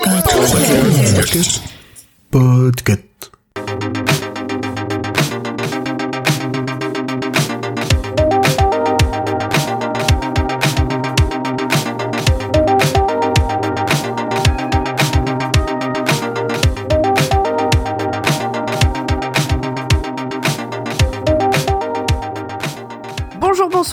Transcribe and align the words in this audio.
Podcast. 0.00 1.60
Bonjour, 2.30 2.72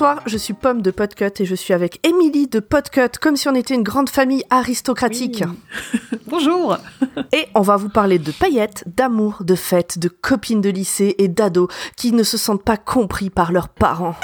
bonsoir, 0.02 0.24
je 0.26 0.38
suis 0.40 0.56
Pomme 0.56 0.82
de 0.82 0.90
Podcut 0.90 1.30
et 1.40 1.46
je 1.46 1.54
suis 1.54 1.76
avec 1.76 2.00
Émilie 2.04 2.48
de 2.48 2.60
Podcut, 2.60 3.20
comme 3.22 3.36
si 3.36 3.48
on 3.48 3.54
était 3.54 3.76
une 3.76 3.84
grande 3.84 4.10
famille 4.10 4.44
aristocratique. 4.50 5.44
Bonjour 6.28 6.76
Et 7.32 7.46
on 7.54 7.62
va 7.62 7.76
vous 7.76 7.90
parler 7.90 8.18
de 8.18 8.32
paillettes, 8.32 8.84
d'amour, 8.88 9.44
de 9.44 9.54
fêtes, 9.54 10.00
de 10.00 10.08
copines 10.08 10.60
de 10.60 10.72
lycée 10.72 11.14
et 11.20 11.28
d'ados 11.28 11.68
qui 11.98 12.14
ne 12.14 12.24
se 12.24 12.36
sentent 12.36 12.64
pas 12.64 12.78
compris 12.78 13.30
par 13.30 13.52
leurs 13.52 13.70
parents. 13.70 14.16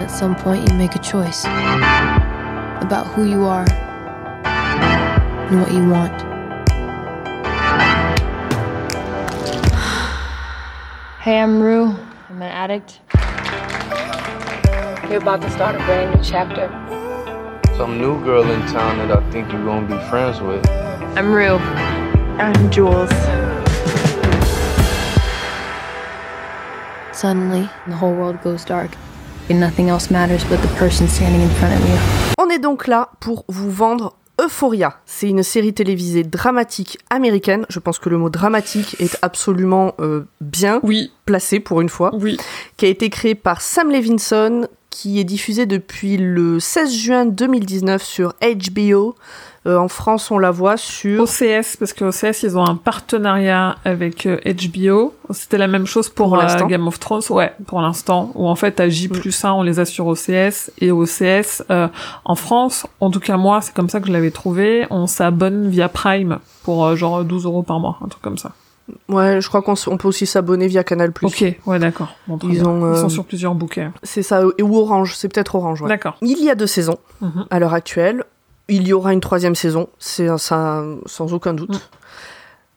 At 0.00 0.08
some 0.08 0.34
point, 0.34 0.56
you 0.56 0.74
make 0.74 0.96
a 0.96 1.02
choice 1.04 1.44
about 2.80 3.06
who 3.16 3.22
you 3.22 3.44
are 3.44 3.64
and 5.52 5.60
what 5.60 5.72
you 5.72 5.88
want. 5.88 6.35
Hey, 11.26 11.40
I'm 11.40 11.60
Rue. 11.60 11.92
I'm 12.30 12.40
an 12.40 12.52
addict. 12.52 13.00
You're 15.10 15.20
about 15.20 15.42
to 15.42 15.50
start 15.50 15.74
a 15.74 15.78
brand 15.78 16.14
new 16.14 16.22
chapter. 16.22 16.68
Some 17.76 17.98
new 17.98 18.22
girl 18.22 18.48
in 18.48 18.60
town 18.68 18.98
that 18.98 19.10
I 19.10 19.28
think 19.32 19.50
you're 19.50 19.64
gonna 19.64 19.88
be 19.88 19.98
friends 20.08 20.40
with. 20.40 20.64
I'm 21.18 21.32
Rue. 21.32 21.58
I'm 22.38 22.70
Jules. 22.70 23.10
Suddenly, 27.10 27.68
the 27.88 27.96
whole 27.96 28.14
world 28.14 28.40
goes 28.42 28.64
dark, 28.64 28.92
and 29.48 29.58
nothing 29.58 29.88
else 29.88 30.12
matters 30.12 30.44
but 30.44 30.62
the 30.62 30.72
person 30.78 31.08
standing 31.08 31.40
in 31.40 31.50
front 31.58 31.74
of 31.74 31.80
you. 31.88 31.98
On 32.38 32.48
est 32.50 32.62
donc 32.62 32.86
là 32.86 33.08
pour 33.18 33.44
vous 33.48 33.72
vendre 33.72 34.14
Euphoria. 34.46 34.98
C'est 35.06 35.28
une 35.28 35.42
série 35.42 35.74
télévisée 35.74 36.22
dramatique 36.22 36.98
américaine. 37.10 37.66
Je 37.68 37.78
pense 37.80 37.98
que 37.98 38.08
le 38.08 38.16
mot 38.18 38.30
dramatique 38.30 38.96
est 39.00 39.18
absolument 39.22 39.94
euh, 40.00 40.24
bien 40.40 40.78
Oui, 40.84 41.12
placé 41.24 41.58
pour 41.60 41.80
une 41.80 41.88
fois. 41.88 42.10
oui. 42.14 42.36
qui 42.76 42.86
a 42.86 42.88
été 42.88 43.10
créé 43.10 43.34
par 43.34 43.60
Sam 43.60 43.90
Levinson, 43.90 44.68
qui 44.96 45.20
est 45.20 45.24
diffusé 45.24 45.66
depuis 45.66 46.16
le 46.16 46.58
16 46.58 46.94
juin 46.94 47.26
2019 47.26 48.02
sur 48.02 48.32
HBO. 48.40 49.14
Euh, 49.66 49.76
en 49.76 49.88
France, 49.88 50.30
on 50.30 50.38
la 50.38 50.50
voit 50.50 50.78
sur... 50.78 51.24
OCS, 51.24 51.76
parce 51.78 51.92
que 51.92 52.04
OCS, 52.04 52.44
ils 52.44 52.56
ont 52.56 52.64
un 52.64 52.76
partenariat 52.76 53.76
avec 53.84 54.24
euh, 54.24 54.38
HBO. 54.46 55.12
C'était 55.32 55.58
la 55.58 55.66
même 55.66 55.84
chose 55.84 56.08
pour, 56.08 56.30
Pour 56.30 56.40
euh. 56.40 56.66
Game 56.66 56.86
of 56.86 56.98
Thrones, 56.98 57.20
ouais, 57.28 57.52
pour 57.66 57.82
l'instant. 57.82 58.30
Où 58.36 58.48
en 58.48 58.54
fait, 58.54 58.80
à 58.80 58.88
J 58.88 59.08
plus 59.08 59.44
1, 59.44 59.52
on 59.52 59.62
les 59.62 59.80
a 59.80 59.84
sur 59.84 60.06
OCS. 60.06 60.70
Et 60.78 60.90
OCS, 60.90 61.62
euh, 61.70 61.88
en 62.24 62.34
France, 62.34 62.86
en 63.00 63.10
tout 63.10 63.20
cas 63.20 63.36
moi, 63.36 63.60
c'est 63.60 63.74
comme 63.74 63.90
ça 63.90 64.00
que 64.00 64.06
je 64.06 64.12
l'avais 64.12 64.30
trouvé, 64.30 64.86
on 64.88 65.06
s'abonne 65.06 65.68
via 65.68 65.90
Prime 65.90 66.38
pour 66.62 66.86
euh, 66.86 66.96
genre 66.96 67.22
12 67.22 67.44
euros 67.44 67.62
par 67.62 67.80
mois, 67.80 67.98
un 68.02 68.08
truc 68.08 68.22
comme 68.22 68.38
ça. 68.38 68.52
Ouais, 69.08 69.40
je 69.40 69.48
crois 69.48 69.62
qu'on 69.62 69.74
on 69.88 69.96
peut 69.96 70.06
aussi 70.08 70.26
s'abonner 70.26 70.68
via 70.68 70.84
Canal+. 70.84 71.12
Ok, 71.22 71.44
ouais, 71.66 71.78
d'accord. 71.78 72.14
Bon, 72.28 72.38
Ils 72.44 72.50
bien. 72.50 72.66
ont, 72.66 72.80
Ils 72.92 72.96
euh, 72.98 73.00
sont 73.02 73.08
sur 73.08 73.24
plusieurs 73.24 73.54
bouquets. 73.54 73.90
C'est 74.02 74.22
ça, 74.22 74.42
ou 74.46 74.76
Orange, 74.78 75.14
c'est 75.16 75.28
peut-être 75.28 75.54
Orange, 75.56 75.82
ouais. 75.82 75.88
D'accord. 75.88 76.16
Il 76.22 76.42
y 76.42 76.50
a 76.50 76.54
deux 76.54 76.66
saisons 76.68 76.98
Mhm. 77.20 77.46
à 77.50 77.58
l'heure 77.58 77.74
actuelle. 77.74 78.24
Il 78.68 78.86
y 78.88 78.92
aura 78.92 79.12
une 79.12 79.20
troisième 79.20 79.54
saison, 79.54 79.88
c'est 79.98 80.28
ça, 80.38 80.84
sans 81.06 81.32
aucun 81.34 81.54
doute. 81.54 81.70
Mm. 81.74 81.78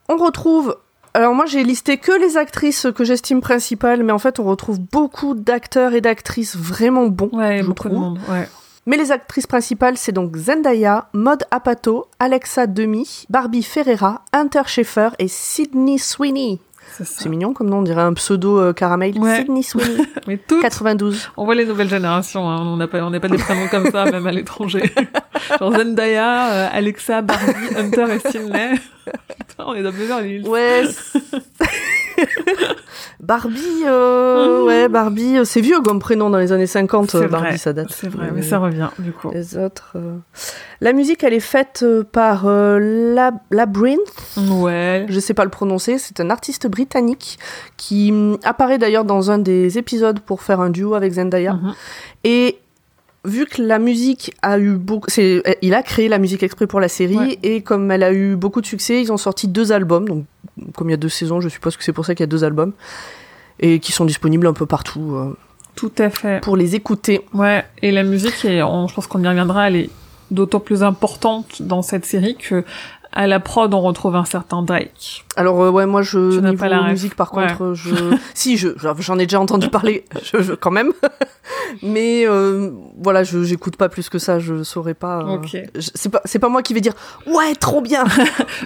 On 0.10 0.18
retrouve... 0.18 0.78
Alors 1.16 1.34
moi 1.34 1.48
j'ai 1.48 1.64
listé 1.64 1.98
que 1.98 2.12
les 2.12 2.38
actrices 2.38 2.86
que 2.96 3.04
j'estime 3.04 3.42
principales, 3.42 4.04
mais 4.04 4.12
en 4.12 4.20
fait 4.20 4.40
on 4.40 4.44
retrouve 4.44 4.80
beaucoup 4.80 5.34
d'acteurs 5.34 5.94
et 5.94 6.02
d'actrices 6.02 6.56
vraiment 6.56 7.08
bons. 7.08 7.30
Ouais, 7.34 7.62
je 7.62 7.66
beaucoup 7.66 7.90
de 7.90 7.96
monde, 7.96 8.20
ouais. 8.30 8.48
Mais 8.90 8.98
les 8.98 9.12
actrices 9.12 9.46
principales, 9.46 9.98
c'est 9.98 10.12
donc 10.12 10.36
Zendaya, 10.36 11.10
Maud 11.14 11.44
Apatow, 11.52 12.08
Alexa 12.18 12.66
Demi, 12.66 13.28
Barbie 13.30 13.62
Ferreira, 13.62 14.24
Hunter 14.34 14.64
Schaeffer 14.66 15.10
et 15.20 15.28
Sydney 15.28 16.00
Sweeney. 16.00 16.60
C'est 16.98 17.30
mignon 17.30 17.54
comme 17.54 17.70
nom, 17.70 17.78
on 17.78 17.82
dirait 17.84 18.02
un 18.02 18.14
pseudo 18.14 18.60
euh, 18.60 18.74
caramel. 18.74 19.16
Ouais. 19.20 19.42
Sydney 19.42 19.62
Sweeney, 19.62 20.08
Mais 20.28 20.38
toutes 20.38 20.64
92. 20.64 21.30
On 21.38 21.46
voit 21.46 21.54
les 21.54 21.66
nouvelles 21.66 21.88
générations, 21.88 22.50
hein. 22.50 22.64
on 22.66 22.78
n'a 22.78 22.88
pas, 22.88 23.04
on 23.04 23.12
n'a 23.12 23.20
pas 23.20 23.28
des 23.28 23.38
prénoms 23.38 23.68
comme 23.68 23.92
ça, 23.92 24.06
même 24.06 24.26
à 24.26 24.32
l'étranger. 24.32 24.92
Genre 25.60 25.72
Zendaya, 25.72 26.52
euh, 26.52 26.68
Alexa, 26.72 27.22
Barbie, 27.22 27.76
Hunter 27.78 28.06
et 28.16 28.32
Sydney. 28.32 28.74
Putain, 29.06 29.66
on 29.68 29.76
est 29.76 29.84
dans 29.84 29.92
plusieurs 29.92 30.22
lignes. 30.22 30.48
Ouais. 30.48 30.86
Barbie, 33.20 33.84
euh, 33.86 34.60
Mhm. 34.62 34.66
ouais, 34.68 34.88
Barbie, 34.90 35.38
euh, 35.38 35.44
c'est 35.44 35.62
vieux 35.62 35.82
comme 35.82 36.00
prénom 36.00 36.30
dans 36.30 36.38
les 36.38 36.52
années 36.52 36.68
50. 36.68 37.16
euh, 37.16 37.22
C'est 37.22 37.28
Barbie, 37.28 37.48
vrai, 37.50 37.58
ça 37.58 37.74
date. 37.74 37.88
C'est 37.92 38.10
vrai, 38.10 38.30
mais 38.34 38.42
ça 38.42 38.60
revient, 38.60 38.90
du 39.00 39.12
coup. 39.12 39.30
Les 39.34 39.58
autres. 39.58 39.94
euh, 39.96 40.18
La 40.82 40.94
musique, 40.94 41.24
elle 41.24 41.34
est 41.34 41.40
faite 41.40 41.82
euh, 41.84 42.04
par 42.04 42.44
euh, 42.48 42.80
Lab- 43.14 43.40
Labyrinth. 43.52 44.00
Ouais. 44.38 45.06
je 45.10 45.20
sais 45.20 45.34
pas 45.34 45.44
le 45.44 45.50
prononcer, 45.50 45.98
c'est 45.98 46.20
un 46.20 46.30
artiste 46.30 46.68
britannique 46.68 47.38
qui 47.78 48.12
hum, 48.12 48.38
apparaît 48.44 48.78
d'ailleurs 48.78 49.06
dans 49.06 49.32
un 49.32 49.38
des 49.40 49.78
épisodes 49.78 50.20
pour 50.22 50.42
faire 50.42 50.60
un 50.62 50.70
duo 50.70 50.94
avec 50.94 51.12
Zendaya. 51.14 51.54
Mhm. 51.54 51.74
Et 52.24 52.58
vu 53.26 53.46
que 53.46 53.62
la 53.62 53.80
musique 53.80 54.34
a 54.42 54.58
eu 54.60 54.74
beaucoup, 54.76 55.08
il 55.62 55.74
a 55.74 55.84
créé 55.84 56.08
la 56.08 56.18
musique 56.20 56.42
exprès 56.44 56.68
pour 56.68 56.80
la 56.80 56.88
série 56.88 57.18
Ouais. 57.18 57.40
et 57.44 57.62
comme 57.62 57.92
elle 57.92 58.04
a 58.04 58.14
eu 58.14 58.36
beaucoup 58.36 58.62
de 58.62 58.66
succès, 58.66 59.02
ils 59.02 59.12
ont 59.12 59.18
sorti 59.18 59.48
deux 59.48 59.72
albums. 59.72 60.08
Donc 60.08 60.26
comme 60.76 60.90
il 60.90 60.92
y 60.92 60.94
a 60.94 60.98
deux 60.98 61.10
saisons, 61.10 61.42
je 61.42 61.50
suppose 61.50 61.76
que 61.78 61.84
c'est 61.84 61.94
pour 61.94 62.06
ça 62.06 62.16
qu'il 62.16 62.24
y 62.24 62.26
a 62.26 62.28
deux 62.28 62.44
albums 62.44 62.74
et 63.60 63.80
qui 63.80 63.92
sont 63.92 64.06
disponibles 64.06 64.48
un 64.48 64.54
peu 64.54 64.66
partout 64.66 65.16
euh, 65.16 65.36
Tout 65.76 65.92
à 65.98 66.10
fait. 66.10 66.42
pour 66.42 66.56
les 66.56 66.76
écouter. 66.76 67.22
Ouais. 67.34 67.64
Et 67.82 67.92
la 67.92 68.04
musique, 68.04 68.46
est, 68.46 68.62
on, 68.64 68.88
je 68.88 68.94
pense 68.94 69.08
qu'on 69.08 69.22
y 69.24 69.28
reviendra, 69.28 69.68
elle 69.68 69.76
est 69.76 69.90
d'autant 70.32 70.60
plus 70.60 70.84
importante 70.84 71.62
dans 71.62 71.82
cette 71.82 72.06
série 72.06 72.36
que 72.36 72.64
à 73.12 73.26
la 73.28 73.40
prod, 73.40 73.74
on 73.74 73.82
retrouve 73.82 74.16
un 74.16 74.26
certain 74.26 74.62
Drake. 74.62 75.26
Alors 75.36 75.62
euh, 75.64 75.70
ouais, 75.72 75.86
moi 75.86 76.02
je 76.02 76.38
Tu 76.38 76.42
niveau 76.44 76.58
pas 76.58 76.70
la 76.70 76.78
musique 76.92 77.16
par 77.16 77.32
contre, 77.32 77.74
je 77.74 77.94
si 78.34 78.58
je 78.58 78.70
j'en 79.00 79.18
ai 79.20 79.26
déjà 79.26 79.40
entendu 79.40 79.70
parler, 79.70 80.06
je, 80.24 80.42
je- 80.42 80.54
quand 80.54 80.72
même, 80.72 80.92
mais 81.84 82.26
euh, 82.28 82.72
voilà, 83.02 83.24
je 83.24 83.44
j'écoute 83.44 83.76
pas 83.78 83.90
plus 83.90 84.10
que 84.10 84.20
ça, 84.20 84.40
je 84.40 84.64
saurais 84.64 84.94
pas. 84.94 85.20
euh, 85.22 85.38
C'est 85.80 86.10
pas 86.10 86.22
c'est 86.26 86.40
pas 86.40 86.50
moi 86.50 86.62
qui 86.62 86.74
vais 86.74 86.82
dire 86.82 86.94
ouais 87.28 87.56
trop 87.56 87.82
bien. 87.82 88.04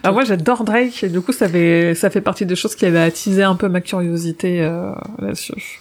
Ah, 0.03 0.11
moi, 0.11 0.23
j'adore 0.23 0.63
Drake, 0.63 1.03
et 1.03 1.09
du 1.09 1.21
coup, 1.21 1.31
ça 1.31 1.47
fait, 1.47 1.95
ça 1.95 2.09
fait 2.09 2.21
partie 2.21 2.45
des 2.45 2.55
choses 2.55 2.75
qui 2.75 2.85
avaient 2.85 2.99
attisé 3.01 3.43
un 3.43 3.55
peu 3.55 3.69
ma 3.69 3.81
curiosité 3.81 4.61
euh, 4.61 4.91
là-dessus. 5.19 5.79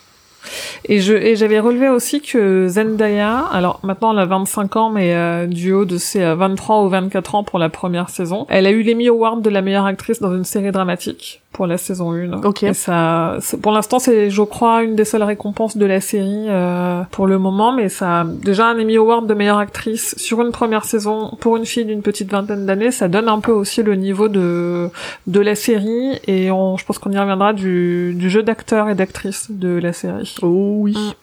Et 0.87 1.00
je 1.00 1.15
et 1.15 1.37
j'avais 1.37 1.60
relevé 1.60 1.88
aussi 1.88 2.20
que 2.20 2.66
Zendaya, 2.69 3.38
alors 3.53 3.81
maintenant 3.82 4.12
elle 4.12 4.19
a 4.19 4.26
25 4.26 4.76
ans, 4.76 4.91
mais 4.91 5.15
euh, 5.15 5.47
du 5.47 5.72
haut 5.72 5.84
de 5.84 5.98
ses 5.98 6.22
euh, 6.22 6.34
23 6.34 6.84
ou 6.84 6.88
24 6.88 7.34
ans 7.34 7.44
pour 7.44 7.59
la 7.59 7.69
première 7.69 8.10
saison, 8.10 8.47
elle 8.48 8.66
a 8.66 8.70
eu 8.70 8.82
l'Emmy 8.82 9.09
Award 9.09 9.43
de 9.43 9.50
la 9.50 9.62
meilleure 9.62 9.87
actrice 9.87 10.20
dans 10.20 10.34
une 10.34 10.44
série 10.44 10.72
dramatique 10.72 11.41
pour 11.53 11.66
la 11.66 11.76
saison 11.76 12.12
1. 12.12 12.43
Ok. 12.44 12.62
Et 12.62 12.72
ça, 12.72 13.37
pour 13.60 13.72
l'instant, 13.72 13.98
c'est, 13.98 14.31
je 14.31 14.43
crois, 14.43 14.82
une 14.82 14.97
des 14.97 15.04
seules 15.04 15.22
récompenses 15.22 15.76
de 15.76 15.84
la 15.84 16.00
série 16.00 16.47
euh, 16.48 17.03
pour 17.10 17.26
le 17.26 17.38
moment, 17.38 17.72
mais 17.72 17.91
ça, 17.91 18.25
déjà 18.26 18.69
un 18.69 18.81
Emmy 18.81 18.97
Award 18.97 19.26
de 19.26 19.34
meilleure 19.34 19.59
actrice 19.59 20.14
sur 20.16 20.41
une 20.41 20.50
première 20.50 20.84
saison 20.84 21.37
pour 21.41 21.59
une 21.59 21.66
fille 21.66 21.84
d'une 21.84 22.03
petite 22.03 22.31
vingtaine 22.31 22.64
d'années, 22.64 22.91
ça 22.91 23.09
donne 23.09 23.28
un 23.28 23.41
peu 23.41 23.53
aussi 23.53 23.82
le 23.82 23.94
niveau 23.94 24.28
de 24.28 24.88
de 25.26 25.41
la 25.41 25.54
série 25.54 26.19
et 26.26 26.50
on, 26.50 26.76
je 26.76 26.84
pense 26.84 26.99
qu'on 26.99 27.12
y 27.12 27.19
reviendra 27.19 27.53
du, 27.53 28.14
du 28.14 28.31
jeu 28.31 28.43
d'acteurs 28.43 28.88
et 28.88 28.94
d'actrices 28.94 29.50
de 29.50 29.78
la 29.78 29.93
série. 29.93 30.34
Oh 30.43 30.71
oui. 30.72 30.94
Ah. 30.96 31.21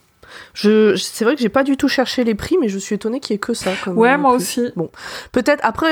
Je, 0.53 0.95
c'est 0.95 1.23
vrai 1.25 1.35
que 1.35 1.41
j'ai 1.41 1.49
pas 1.49 1.63
du 1.63 1.77
tout 1.77 1.87
cherché 1.87 2.23
les 2.23 2.35
prix, 2.35 2.57
mais 2.59 2.69
je 2.69 2.77
suis 2.77 2.95
étonnée 2.95 3.19
qu'il 3.19 3.33
y 3.33 3.35
ait 3.35 3.39
que 3.39 3.53
ça. 3.53 3.71
Comme 3.83 3.97
Ouais, 3.97 4.13
euh, 4.13 4.17
moi 4.17 4.31
prix. 4.35 4.43
aussi. 4.43 4.61
Peut-être 5.31 5.59
après 5.63 5.87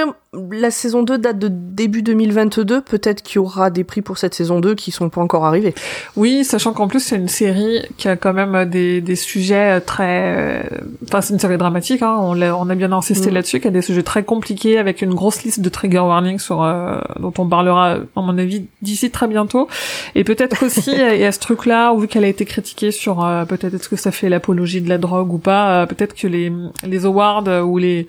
la 0.51 0.71
saison 0.71 1.03
2 1.03 1.17
date 1.17 1.39
de 1.39 1.47
début 1.49 2.01
2022, 2.03 2.81
peut-être 2.81 3.21
qu'il 3.23 3.35
y 3.37 3.39
aura 3.39 3.69
des 3.69 3.83
prix 3.83 4.01
pour 4.01 4.17
cette 4.17 4.33
saison 4.33 4.59
2 4.59 4.75
qui 4.75 4.91
sont 4.91 5.09
pas 5.09 5.21
encore 5.21 5.45
arrivés. 5.45 5.73
Oui, 6.15 6.43
sachant 6.43 6.73
qu'en 6.73 6.87
plus 6.87 6.99
c'est 6.99 7.15
une 7.15 7.27
série 7.27 7.81
qui 7.97 8.07
a 8.07 8.15
quand 8.17 8.33
même 8.33 8.65
des, 8.69 9.01
des 9.01 9.15
sujets 9.15 9.79
très... 9.81 10.33
euh, 10.37 10.63
Enfin, 11.07 11.21
c'est 11.21 11.33
une 11.33 11.39
série 11.39 11.57
dramatique, 11.57 12.01
hein, 12.01 12.17
on, 12.19 12.33
l'a- 12.33 12.55
on 12.55 12.69
a 12.69 12.75
bien 12.75 12.91
insisté 12.91 13.31
Mm. 13.31 13.33
là-dessus, 13.33 13.59
qui 13.61 13.67
a 13.67 13.71
des 13.71 13.81
sujets 13.81 14.03
très 14.03 14.23
compliqués 14.23 14.77
avec 14.77 15.01
une 15.01 15.13
grosse 15.13 15.43
liste 15.43 15.61
de 15.61 15.69
trigger 15.69 15.99
warnings 15.99 16.39
sur, 16.39 16.61
euh, 16.63 16.99
dont 17.19 17.33
on 17.37 17.47
parlera, 17.47 17.93
à 17.93 18.21
mon 18.21 18.37
avis, 18.37 18.65
d'ici 18.81 19.09
très 19.11 19.27
bientôt. 19.27 19.67
Et 20.15 20.23
peut-être 20.23 20.65
aussi, 20.65 20.91
il 20.91 21.19
y 21.19 21.25
a 21.25 21.31
ce 21.31 21.39
truc-là, 21.39 21.95
vu 21.95 22.07
qu'elle 22.07 22.23
a 22.25 22.27
été 22.27 22.45
critiquée 22.45 22.91
sur 22.91 23.25
euh, 23.25 23.45
peut-être 23.45 23.73
est-ce 23.73 23.89
que 23.89 23.95
ça 23.95 24.11
fait 24.11 24.29
l'apologie 24.37 24.81
de 24.81 24.89
la 24.89 24.97
drogue 24.97 25.33
ou 25.33 25.37
pas, 25.39 25.81
euh, 25.81 25.85
peut-être 25.85 26.15
que 26.15 26.27
les, 26.27 26.51
les 26.85 27.05
awards 27.05 27.43
ou 27.65 27.77
les 27.77 28.07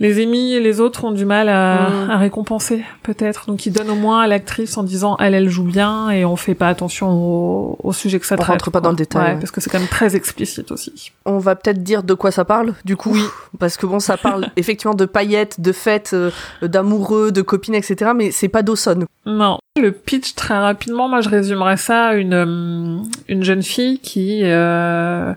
les 0.00 0.18
émis 0.18 0.52
et 0.54 0.58
les 0.60 0.80
autres 0.80 1.04
ont 1.04 1.12
du 1.12 1.24
mal 1.24 1.48
à, 1.48 1.88
Mm. 1.88 2.10
à 2.10 2.16
récompenser, 2.18 2.82
peut-être. 3.04 3.46
Donc 3.46 3.64
ils 3.64 3.70
donnent 3.72 3.90
au 3.90 3.94
moins 3.94 4.22
à 4.22 4.26
l'actrice 4.26 4.76
en 4.76 4.82
disant 4.82 5.16
elle, 5.20 5.34
elle 5.34 5.48
joue 5.48 5.62
bien 5.62 6.10
et 6.10 6.24
on 6.24 6.34
fait 6.34 6.56
pas 6.56 6.66
attention 6.68 7.12
au, 7.12 7.76
au 7.80 7.92
sujet 7.92 8.18
que 8.18 8.26
ça 8.26 8.34
On 8.34 8.38
traite. 8.38 8.48
rentre 8.54 8.64
pas 8.72 8.80
quoi. 8.80 8.80
dans 8.80 8.90
le 8.90 8.96
détail, 8.96 9.22
Ouais, 9.22 9.32
ouais. 9.34 9.38
parce 9.38 9.52
que 9.52 9.60
c'est 9.60 9.70
quand 9.70 9.78
même 9.78 9.86
très 9.86 10.16
explicite 10.16 10.72
aussi. 10.72 11.12
On 11.26 11.38
va 11.38 11.54
peut-être 11.54 11.84
dire 11.84 12.02
de 12.02 12.12
quoi 12.14 12.32
ça 12.32 12.44
parle, 12.44 12.74
du 12.84 12.96
coup. 12.96 13.16
Parce 13.60 13.76
que 13.76 13.86
bon, 13.86 14.00
ça 14.00 14.16
parle 14.16 14.48
effectivement 14.56 14.94
de 14.96 15.04
paillettes, 15.06 15.60
de 15.60 15.70
fêtes, 15.70 16.10
euh, 16.12 16.32
d'amoureux, 16.60 17.30
de 17.30 17.40
copines, 17.42 17.76
etc. 17.76 18.10
Mais 18.16 18.32
c'est 18.32 18.48
pas 18.48 18.62
Dawson. 18.62 19.04
Non. 19.26 19.58
Le 19.76 19.90
pitch, 19.90 20.36
très 20.36 20.56
rapidement, 20.56 21.08
moi 21.08 21.20
je 21.20 21.28
résumerais 21.28 21.76
ça 21.76 22.06
à 22.06 22.14
une, 22.14 22.32
euh, 22.32 23.02
une 23.26 23.42
jeune 23.42 23.64
fille 23.64 23.98
qui, 23.98 24.42
euh, 24.44 25.34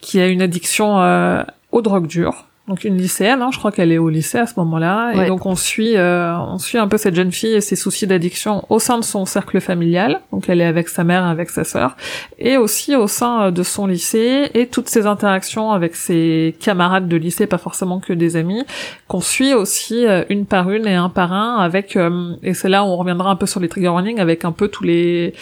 qui 0.00 0.20
a 0.20 0.28
une 0.28 0.40
addiction 0.40 1.02
euh, 1.02 1.42
aux 1.72 1.82
drogues 1.82 2.06
dures. 2.06 2.46
Donc 2.68 2.84
une 2.84 2.96
lycéenne, 2.96 3.42
hein, 3.42 3.50
je 3.52 3.58
crois 3.58 3.72
qu'elle 3.72 3.90
est 3.90 3.98
au 3.98 4.08
lycée 4.08 4.38
à 4.38 4.46
ce 4.46 4.52
moment-là, 4.58 5.12
Ouais. 5.16 5.24
et 5.24 5.28
donc 5.28 5.46
on 5.46 5.56
suit, 5.56 5.96
euh, 5.96 6.32
on 6.38 6.58
suit 6.58 6.78
un 6.78 6.86
peu 6.86 6.96
cette 6.96 7.16
jeune 7.16 7.32
fille 7.32 7.54
et 7.54 7.60
ses 7.60 7.74
soucis 7.74 8.06
d'addiction 8.06 8.64
au 8.68 8.78
sein 8.78 8.98
de 8.98 9.04
son 9.04 9.24
cercle 9.26 9.60
familial. 9.60 10.20
Donc 10.30 10.48
elle 10.48 10.60
est 10.60 10.64
avec 10.66 10.88
sa 10.88 11.02
mère, 11.02 11.24
avec 11.24 11.50
sa 11.50 11.64
sœur, 11.64 11.96
et 12.38 12.56
aussi 12.56 12.94
au 12.94 13.08
sein 13.08 13.42
euh, 13.46 13.50
de 13.50 13.64
son 13.64 13.88
lycée 13.88 14.48
et 14.54 14.68
toutes 14.68 14.88
ses 14.88 15.06
interactions 15.06 15.72
avec 15.72 15.96
ses 15.96 16.54
camarades 16.60 17.08
de 17.08 17.16
lycée, 17.16 17.48
pas 17.48 17.58
forcément 17.58 17.98
que 17.98 18.12
des 18.12 18.36
amis, 18.36 18.62
qu'on 19.08 19.20
suit 19.20 19.54
aussi 19.54 20.06
euh, 20.06 20.22
une 20.28 20.46
par 20.46 20.70
une 20.70 20.86
et 20.86 20.94
un 20.94 21.08
par 21.08 21.32
un 21.32 21.56
avec 21.56 21.96
euh, 21.96 22.36
et 22.44 22.54
c'est 22.54 22.68
là 22.68 22.84
où 22.84 22.86
on 22.86 22.96
reviendra 22.96 23.28
un 23.30 23.36
peu 23.36 23.46
sur 23.46 23.58
les 23.58 23.68
trigger 23.68 23.88
warnings 23.88 24.20
avec 24.20 24.44
un 24.44 24.52
peu 24.52 24.68
tous 24.68 24.84
les 24.84 25.34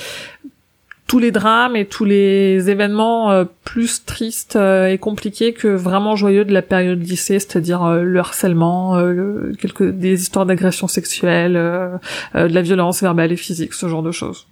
tous 1.11 1.19
les 1.19 1.33
drames 1.33 1.75
et 1.75 1.87
tous 1.87 2.05
les 2.05 2.71
événements 2.71 3.33
euh, 3.33 3.45
plus 3.65 4.05
tristes 4.05 4.55
euh, 4.55 4.87
et 4.87 4.97
compliqués 4.99 5.53
que 5.53 5.67
vraiment 5.67 6.15
joyeux 6.15 6.45
de 6.45 6.53
la 6.53 6.63
période 6.63 7.03
lycée, 7.03 7.41
c'est-à-dire 7.41 7.83
euh, 7.85 8.03
le 8.05 8.19
harcèlement, 8.21 8.97
euh, 8.97 9.11
le- 9.13 9.53
quelques 9.61 9.91
des 9.91 10.23
histoires 10.23 10.47
d'agression 10.47 10.87
sexuelle, 10.87 11.57
euh, 11.57 11.97
euh, 12.37 12.47
de 12.47 12.55
la 12.55 12.63
violence 12.63 13.03
verbale 13.03 13.33
et 13.33 13.37
physique, 13.37 13.75
ce 13.75 13.89
genre 13.89 14.05
de 14.05 14.13
choses. 14.13 14.47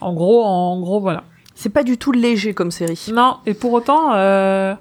En 0.00 0.12
gros, 0.12 0.44
en 0.44 0.78
gros, 0.78 1.00
voilà. 1.00 1.24
C'est 1.56 1.72
pas 1.72 1.82
du 1.82 1.98
tout 1.98 2.12
léger 2.12 2.54
comme 2.54 2.70
série. 2.70 3.00
Non, 3.12 3.38
et 3.44 3.54
pour 3.54 3.72
autant, 3.72 4.12
euh, 4.14 4.74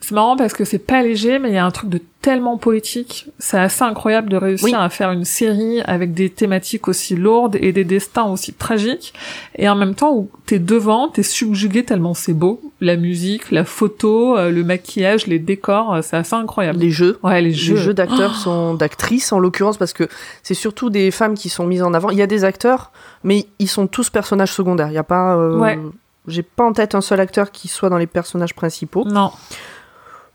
c'est 0.00 0.12
marrant 0.12 0.36
parce 0.36 0.52
que 0.52 0.64
c'est 0.64 0.78
pas 0.78 1.02
léger, 1.02 1.38
mais 1.38 1.48
il 1.50 1.54
y 1.54 1.58
a 1.58 1.64
un 1.66 1.70
truc 1.70 1.90
de 1.90 2.00
tellement 2.22 2.56
poétique. 2.56 3.26
C'est 3.38 3.58
assez 3.58 3.82
incroyable 3.82 4.28
de 4.30 4.36
réussir 4.36 4.64
Oui. 4.66 4.74
à 4.74 4.88
faire 4.88 5.10
une 5.12 5.24
série 5.24 5.80
avec 5.82 6.14
des 6.14 6.30
thématiques 6.30 6.88
aussi 6.88 7.14
lourdes 7.16 7.56
et 7.60 7.72
des 7.72 7.84
destins 7.84 8.24
aussi 8.24 8.52
tragiques, 8.52 9.12
et 9.56 9.68
en 9.68 9.74
même 9.74 9.94
temps 9.94 10.12
où 10.14 10.30
t'es 10.46 10.58
devant, 10.58 11.08
t'es 11.08 11.22
subjugué 11.22 11.84
tellement 11.84 12.14
c'est 12.14 12.32
beau. 12.32 12.60
La 12.80 12.96
musique, 12.96 13.50
la 13.50 13.64
photo, 13.64 14.36
euh, 14.38 14.50
le 14.50 14.62
maquillage, 14.64 15.26
les 15.26 15.38
décors, 15.38 15.94
euh, 15.94 16.00
c'est 16.02 16.16
assez 16.16 16.34
incroyable. 16.34 16.78
Les 16.78 16.90
jeux. 16.90 17.18
Ouais, 17.22 17.40
les 17.42 17.48
Les 17.48 17.54
jeux. 17.54 17.76
jeux 17.76 17.94
d'acteurs 17.94 18.36
sont 18.36 18.74
d'actrices 18.74 19.32
en 19.32 19.38
l'occurrence 19.40 19.76
parce 19.78 19.92
que 19.92 20.08
c'est 20.42 20.54
surtout 20.54 20.90
des 20.90 21.10
femmes 21.10 21.34
qui 21.34 21.48
sont 21.48 21.66
mises 21.66 21.82
en 21.82 21.92
avant. 21.92 22.10
Il 22.10 22.18
y 22.18 22.22
a 22.22 22.26
des 22.28 22.44
acteurs, 22.44 22.92
mais 23.24 23.46
ils 23.58 23.68
sont 23.68 23.86
tous 23.88 24.10
personnages 24.10 24.52
secondaires. 24.52 24.88
Il 24.88 24.94
y 24.94 24.98
a 24.98 25.02
pas. 25.04 25.36
euh, 25.36 25.58
Ouais. 25.58 25.78
J'ai 26.26 26.42
pas 26.42 26.64
en 26.64 26.72
tête 26.74 26.94
un 26.94 27.00
seul 27.00 27.20
acteur 27.20 27.50
qui 27.52 27.68
soit 27.68 27.88
dans 27.88 27.96
les 27.96 28.06
personnages 28.06 28.54
principaux. 28.54 29.04
Non. 29.06 29.30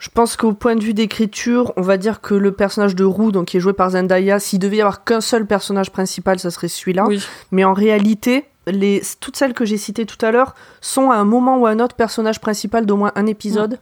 Je 0.04 0.10
pense 0.10 0.36
qu'au 0.36 0.52
point 0.52 0.76
de 0.76 0.84
vue 0.84 0.94
d'écriture, 0.94 1.72
on 1.78 1.82
va 1.82 1.96
dire 1.96 2.20
que 2.20 2.34
le 2.36 2.52
personnage 2.52 2.94
de 2.94 3.06
Roux, 3.06 3.32
donc 3.32 3.46
qui 3.46 3.56
est 3.56 3.62
joué 3.62 3.72
par 3.72 3.92
Zendaya, 3.92 4.38
s'il 4.38 4.60
devait 4.60 4.76
y 4.76 4.82
avoir 4.82 5.06
qu'un 5.06 5.22
seul 5.22 5.48
personnage 5.48 5.92
principal, 5.94 6.40
ça 6.40 6.52
serait 6.52 6.68
celui-là. 6.68 7.06
Oui. 7.08 7.26
Mais 7.52 7.64
en 7.64 7.72
réalité, 7.72 8.44
les, 8.68 9.02
toutes 9.22 9.38
celles 9.38 9.54
que 9.54 9.64
j'ai 9.64 9.78
citées 9.78 10.06
tout 10.06 10.18
à 10.26 10.32
l'heure 10.32 10.56
sont 10.82 11.10
à 11.10 11.16
un 11.16 11.24
moment 11.24 11.58
ou 11.58 11.68
à 11.68 11.70
un 11.70 11.80
autre 11.80 11.96
personnage 11.96 12.42
principal 12.42 12.86
d'au 12.86 12.98
moins 12.98 13.14
un 13.16 13.26
épisode. 13.28 13.80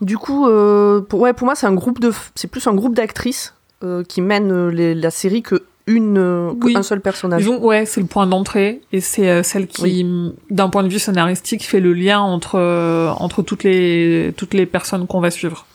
Du 0.00 0.16
coup, 0.16 0.46
euh, 0.46 1.00
pour, 1.00 1.22
ouais, 1.22 1.32
pour 1.32 1.46
moi, 1.46 1.56
c'est 1.56 1.66
un 1.66 1.74
groupe 1.74 1.98
de, 1.98 2.12
c'est 2.36 2.46
plus 2.46 2.64
un 2.68 2.74
groupe 2.74 2.94
d'actrices 2.94 3.54
euh, 3.82 4.04
qui 4.04 4.20
mènent 4.20 4.52
euh, 4.52 4.68
les- 4.70 4.94
la 4.94 5.10
série 5.10 5.42
que 5.42 5.64
une, 5.88 6.18
euh, 6.18 6.52
Oui. 6.62 6.74
qu'un 6.74 6.82
seul 6.82 7.00
personnage. 7.00 7.42
Disons, 7.42 7.58
ouais, 7.64 7.84
c'est 7.86 8.00
le 8.00 8.06
point 8.06 8.26
d'entrée 8.26 8.80
et 8.92 9.00
c'est 9.00 9.28
euh, 9.28 9.42
celle 9.42 9.66
qui, 9.66 10.06
d'un 10.50 10.68
point 10.68 10.82
de 10.84 10.88
vue 10.88 10.98
scénaristique, 10.98 11.64
fait 11.66 11.80
le 11.80 11.92
lien 11.94 12.20
entre 12.20 12.56
euh, 12.56 13.08
entre 13.18 13.42
toutes 13.42 13.64
les 13.64 14.32
toutes 14.36 14.54
les 14.54 14.66
personnes 14.66 15.06
qu'on 15.06 15.20
va 15.20 15.30
suivre. 15.30 15.66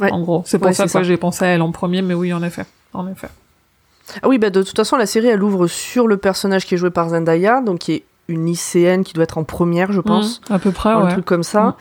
Ouais. 0.00 0.10
En 0.12 0.20
gros, 0.22 0.42
c'est 0.46 0.58
pour 0.58 0.68
Ouais, 0.68 0.72
ça 0.74 0.86
que 0.86 1.02
j'ai 1.04 1.16
pensé 1.16 1.44
à 1.44 1.48
elle 1.48 1.62
en 1.62 1.70
premier, 1.72 2.02
mais 2.02 2.14
oui, 2.14 2.32
en 2.32 2.42
effet, 2.42 2.64
en 2.94 3.06
effet. 3.08 3.28
Ah 4.22 4.28
oui, 4.28 4.38
bah 4.38 4.48
de 4.50 4.62
toute 4.62 4.76
façon, 4.76 4.96
la 4.96 5.06
série, 5.06 5.26
elle 5.26 5.42
ouvre 5.42 5.66
sur 5.66 6.06
le 6.08 6.16
personnage 6.16 6.64
qui 6.66 6.74
est 6.74 6.78
joué 6.78 6.90
par 6.90 7.08
Zendaya, 7.10 7.60
donc 7.60 7.80
qui 7.80 7.92
est 7.92 8.04
une 8.28 8.46
lycéenne 8.46 9.04
qui 9.04 9.12
doit 9.12 9.24
être 9.24 9.38
en 9.38 9.44
première, 9.44 9.92
je 9.92 10.00
pense. 10.00 10.40
Mmh, 10.48 10.52
à 10.54 10.58
peu 10.58 10.70
près, 10.70 10.90
un 10.90 11.04
ouais. 11.04 11.12
truc 11.12 11.24
comme 11.26 11.42
ça, 11.42 11.62
Mm. 11.62 11.74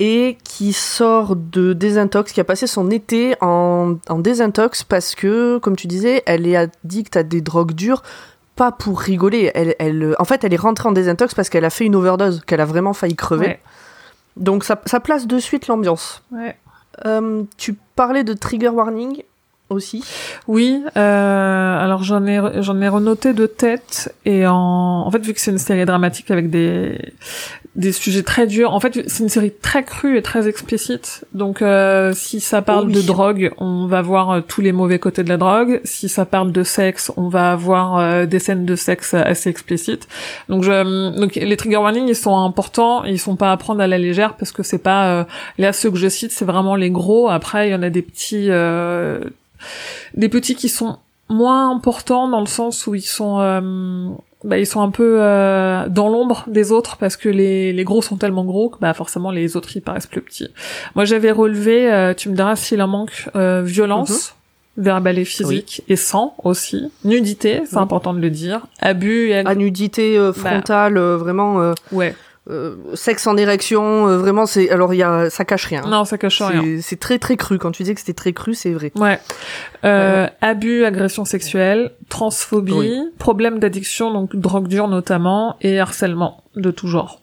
Et 0.00 0.38
qui 0.44 0.72
sort 0.72 1.34
de 1.36 1.72
désintox, 1.72 2.32
qui 2.32 2.40
a 2.40 2.44
passé 2.44 2.66
son 2.66 2.90
été 2.90 3.34
en, 3.40 3.96
en 4.08 4.18
désintox 4.18 4.84
parce 4.84 5.14
que, 5.14 5.58
comme 5.58 5.76
tu 5.76 5.86
disais, 5.86 6.22
elle 6.26 6.46
est 6.46 6.56
addicte 6.56 7.16
à 7.16 7.22
des 7.22 7.40
drogues 7.40 7.72
dures, 7.72 8.02
pas 8.54 8.72
pour 8.72 9.00
rigoler. 9.00 9.50
Elle, 9.54 9.74
elle, 9.78 10.14
en 10.18 10.24
fait, 10.24 10.44
elle 10.44 10.52
est 10.52 10.56
rentrée 10.58 10.88
en 10.88 10.92
désintox 10.92 11.34
parce 11.34 11.48
qu'elle 11.48 11.64
a 11.64 11.70
fait 11.70 11.84
une 11.84 11.96
overdose, 11.96 12.42
qu'elle 12.46 12.60
a 12.60 12.64
vraiment 12.64 12.92
failli 12.92 13.16
crever. 13.16 13.46
Ouais. 13.46 13.60
Donc 14.36 14.64
ça, 14.64 14.80
ça 14.86 15.00
place 15.00 15.26
de 15.26 15.38
suite 15.38 15.66
l'ambiance. 15.66 16.22
Ouais. 16.30 16.56
Euh, 17.06 17.42
tu 17.56 17.74
parlais 17.96 18.24
de 18.24 18.32
trigger 18.32 18.68
warning 18.68 19.22
aussi. 19.68 20.04
Oui, 20.46 20.82
euh, 20.96 21.78
alors 21.84 22.02
j'en 22.02 22.24
ai 22.26 22.40
j'en 22.62 22.80
ai 22.80 22.88
renoté 22.88 23.34
de 23.34 23.46
tête 23.46 24.14
et 24.24 24.46
en 24.46 24.54
en 25.06 25.10
fait 25.10 25.18
vu 25.18 25.34
que 25.34 25.40
c'est 25.40 25.50
une 25.50 25.58
série 25.58 25.84
dramatique 25.84 26.30
avec 26.30 26.50
des 26.50 27.12
des 27.78 27.92
sujets 27.92 28.24
très 28.24 28.48
durs, 28.48 28.74
en 28.74 28.80
fait 28.80 29.08
c'est 29.08 29.22
une 29.22 29.28
série 29.28 29.52
très 29.52 29.84
crue 29.84 30.18
et 30.18 30.22
très 30.22 30.48
explicite. 30.48 31.24
Donc 31.32 31.62
euh, 31.62 32.12
si 32.12 32.40
ça 32.40 32.60
parle 32.60 32.86
Oh 32.86 32.88
oui. 32.88 32.94
de 32.94 33.02
drogue, 33.02 33.52
on 33.58 33.86
va 33.86 34.02
voir 34.02 34.30
euh, 34.30 34.40
tous 34.40 34.60
les 34.60 34.72
mauvais 34.72 34.98
côtés 34.98 35.22
de 35.22 35.28
la 35.28 35.36
drogue. 35.36 35.80
Si 35.84 36.08
ça 36.08 36.26
parle 36.26 36.50
de 36.50 36.64
sexe, 36.64 37.12
on 37.16 37.28
va 37.28 37.52
avoir 37.52 37.98
euh, 37.98 38.26
des 38.26 38.40
scènes 38.40 38.66
de 38.66 38.74
sexe 38.74 39.14
assez 39.14 39.48
explicites. 39.48 40.08
Donc 40.48 40.64
je 40.64 41.16
donc 41.18 41.36
les 41.36 41.56
trigger 41.56 41.76
warnings 41.76 42.08
ils 42.08 42.16
sont 42.16 42.36
importants, 42.36 43.04
ils 43.04 43.18
sont 43.18 43.36
pas 43.36 43.52
à 43.52 43.56
prendre 43.56 43.80
à 43.80 43.86
la 43.86 43.96
légère 43.98 44.34
parce 44.34 44.50
que 44.50 44.64
c'est 44.64 44.82
pas 44.82 45.06
euh, 45.20 45.24
là 45.56 45.72
ceux 45.72 45.92
que 45.92 45.98
je 45.98 46.08
cite 46.08 46.32
c'est 46.32 46.44
vraiment 46.44 46.74
les 46.74 46.90
gros. 46.90 47.28
Après 47.28 47.68
il 47.68 47.70
y 47.70 47.74
en 47.76 47.82
a 47.84 47.90
des 47.90 48.02
petits 48.02 48.46
euh, 48.50 49.20
des 50.14 50.28
petits 50.28 50.56
qui 50.56 50.68
sont 50.68 50.98
moins 51.28 51.70
importants 51.70 52.28
dans 52.28 52.40
le 52.40 52.46
sens 52.46 52.86
où 52.86 52.94
ils 52.94 53.02
sont 53.02 53.40
euh, 53.40 54.08
bah, 54.44 54.58
ils 54.58 54.66
sont 54.66 54.80
un 54.80 54.90
peu 54.90 55.18
euh, 55.20 55.88
dans 55.88 56.08
l'ombre 56.08 56.44
des 56.46 56.70
autres 56.72 56.96
parce 56.96 57.16
que 57.16 57.28
les, 57.28 57.72
les 57.72 57.84
gros 57.84 58.02
sont 58.02 58.16
tellement 58.16 58.44
gros 58.44 58.68
que 58.70 58.78
bah 58.78 58.94
forcément 58.94 59.30
les 59.30 59.56
autres 59.56 59.76
ils 59.76 59.80
paraissent 59.82 60.06
plus 60.06 60.22
petits. 60.22 60.48
Moi 60.94 61.04
j'avais 61.04 61.30
relevé, 61.32 61.92
euh, 61.92 62.14
tu 62.14 62.28
me 62.28 62.34
diras 62.36 62.56
s'il 62.56 62.80
en 62.82 62.88
manque, 62.88 63.28
euh, 63.36 63.62
violence. 63.62 64.34
verbale 64.76 65.18
et 65.18 65.24
physique 65.24 65.82
et 65.88 65.96
sang 65.96 66.34
aussi 66.44 66.92
nudité 67.04 67.62
c'est 67.66 67.74
Oui. 67.76 67.82
important 67.82 68.14
de 68.14 68.20
le 68.20 68.30
dire 68.30 68.60
abus 68.80 69.30
et 69.30 69.38
À 69.38 69.54
nudité 69.56 70.16
euh, 70.16 70.32
frontale, 70.32 70.96
euh, 70.98 71.16
vraiment 71.16 71.60
euh, 71.60 71.72
ouais 71.90 72.14
euh, 72.50 72.76
sexe 72.94 73.26
en 73.26 73.36
érection, 73.36 74.08
euh, 74.08 74.16
vraiment 74.18 74.46
c'est. 74.46 74.70
Alors 74.70 74.94
il 74.94 74.98
y 74.98 75.02
a, 75.02 75.28
ça 75.30 75.44
cache 75.44 75.66
rien. 75.66 75.82
non 75.86 76.04
ça 76.04 76.16
cache 76.18 76.40
rien 76.42 76.78
C'est- 76.82 76.98
très 76.98 77.18
très 77.18 77.36
cru. 77.36 77.58
Quand 77.58 77.70
tu 77.72 77.82
dis 77.82 77.92
que 77.94 78.00
c'était 78.00 78.14
très 78.14 78.32
cru, 78.32 78.54
c'est 78.54 78.70
vrai. 78.72 78.90
Ouais. 78.96 79.18
Euh, 79.84 80.26
abus, 80.40 80.84
agression 80.84 81.24
sexuelle, 81.24 81.92
transphobie, 82.08 82.72
Oui. 82.72 82.98
problème 83.18 83.58
d'addiction, 83.58 84.12
donc 84.12 84.34
drogue 84.36 84.68
dure 84.68 84.88
notamment, 84.88 85.56
et 85.60 85.78
harcèlement 85.78 86.42
de 86.56 86.70
tout 86.70 86.88
genre. 86.88 87.20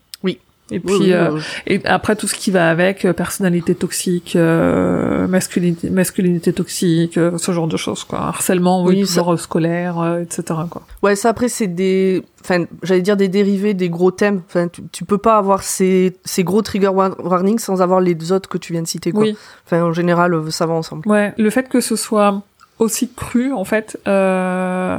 Oui. 0.72 0.78
Et 0.78 0.80
Oui, 0.80 0.82
puis 0.86 0.94
oui, 0.96 1.14
euh, 1.14 1.32
euh, 1.36 1.40
et 1.68 1.82
après 1.86 2.16
tout 2.16 2.28
ce 2.28 2.34
qui 2.36 2.50
va 2.50 2.70
avec, 2.70 3.06
euh, 3.06 3.14
personnalité 3.14 3.76
toxique, 3.76 4.36
euh, 4.36 5.28
masculinité, 5.28 5.90
masculinité 5.92 6.54
toxique, 6.54 7.18
euh, 7.18 7.38
ce 7.38 7.52
genre 7.52 7.68
de 7.68 7.78
choses 7.78 8.04
quoi. 8.04 8.20
Harcèlement, 8.20 8.84
oui, 8.84 9.02
Oui, 9.02 9.06
ça- 9.08 9.38
scolaire, 9.38 10.00
euh, 10.00 10.22
etc. 10.22 10.44
quoi. 10.70 10.82
Ouais, 11.04 11.16
ça 11.16 11.30
après 11.30 11.50
c'est 11.50 11.68
des, 11.68 12.24
enfin, 12.44 12.66
j'allais 12.84 13.02
dire 13.02 13.18
des 13.18 13.28
dérivés, 13.28 13.74
des 13.76 13.90
gros 13.90 14.12
thèmes. 14.12 14.42
Enfin, 14.48 14.68
tu, 14.68 14.82
tu 14.92 15.06
peux 15.06 15.20
pas 15.20 15.38
avoir 15.38 15.62
ces, 15.62 16.18
ces 16.26 16.44
gros 16.44 16.62
trigger 16.64 16.88
war- 16.88 17.16
warnings 17.24 17.60
sans 17.60 17.82
avoir 17.82 18.00
les 18.02 18.32
autres 18.32 18.50
que 18.50 18.58
tu 18.58 18.74
viens 18.74 18.82
de 18.82 18.88
citer, 18.88 19.12
quoi. 19.12 19.22
Oui. 19.24 19.38
Enfin, 19.66 19.84
en 19.84 19.94
général, 19.94 20.34
ça 20.52 20.66
va 20.66 20.74
ensemble. 20.74 21.08
Ouais, 21.08 21.34
le 21.38 21.50
fait 21.52 21.70
que 21.70 21.80
ce 21.80 21.96
soit 21.96 22.42
aussi 22.78 23.10
cru, 23.10 23.54
en 23.54 23.64
fait, 23.64 23.98
euh, 24.08 24.98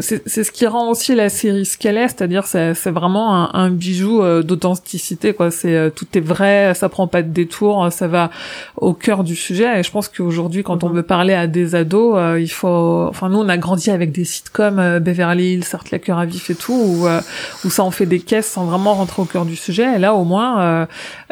c'est 0.00 0.26
c'est 0.26 0.44
ce 0.44 0.50
qui 0.50 0.66
rend 0.66 0.88
aussi 0.88 1.14
la 1.14 1.28
série 1.28 1.66
ce 1.66 1.76
qu'elle 1.76 1.98
est, 1.98 2.08
c'est-à-dire 2.08 2.46
c'est 2.46 2.72
c'est 2.74 2.90
vraiment 2.90 3.34
un, 3.34 3.50
un 3.52 3.70
bijou 3.70 4.22
euh, 4.22 4.42
d'authenticité, 4.42 5.34
quoi. 5.34 5.50
C'est 5.50 5.74
euh, 5.76 5.90
tout 5.90 6.06
est 6.14 6.20
vrai, 6.20 6.72
ça 6.74 6.88
prend 6.88 7.06
pas 7.08 7.20
de 7.22 7.28
détour, 7.28 7.88
ça 7.92 8.08
va 8.08 8.30
au 8.76 8.94
cœur 8.94 9.24
du 9.24 9.36
sujet. 9.36 9.78
Et 9.78 9.82
je 9.82 9.90
pense 9.90 10.08
qu'aujourd'hui, 10.08 10.62
quand 10.62 10.84
on 10.84 10.88
Mhm. 10.88 10.96
veut 10.96 11.02
parler 11.02 11.34
à 11.34 11.46
des 11.46 11.74
ados, 11.74 12.14
euh, 12.16 12.40
il 12.40 12.48
faut, 12.50 13.06
enfin 13.10 13.28
nous 13.28 13.38
on 13.38 13.48
a 13.50 13.58
grandi 13.58 13.90
avec 13.90 14.10
des 14.12 14.24
sitcoms 14.24 14.78
euh, 14.78 14.98
Beverly 14.98 15.52
Hills, 15.54 15.64
Sartre 15.64 15.88
la 15.92 15.98
cœur 15.98 16.18
à 16.18 16.24
vif 16.24 16.48
et 16.48 16.54
tout, 16.54 16.72
où 16.74 17.06
euh, 17.06 17.20
où 17.64 17.70
ça 17.70 17.82
en 17.84 17.90
fait 17.90 18.06
des 18.06 18.20
caisses 18.20 18.46
sans 18.50 18.64
vraiment 18.64 18.94
rentrer 18.94 19.20
au 19.20 19.26
cœur 19.26 19.44
du 19.44 19.56
sujet. 19.56 19.96
Et 19.96 19.98
là, 19.98 20.14
au 20.14 20.24
moins, 20.24 20.60
euh, 20.62 20.86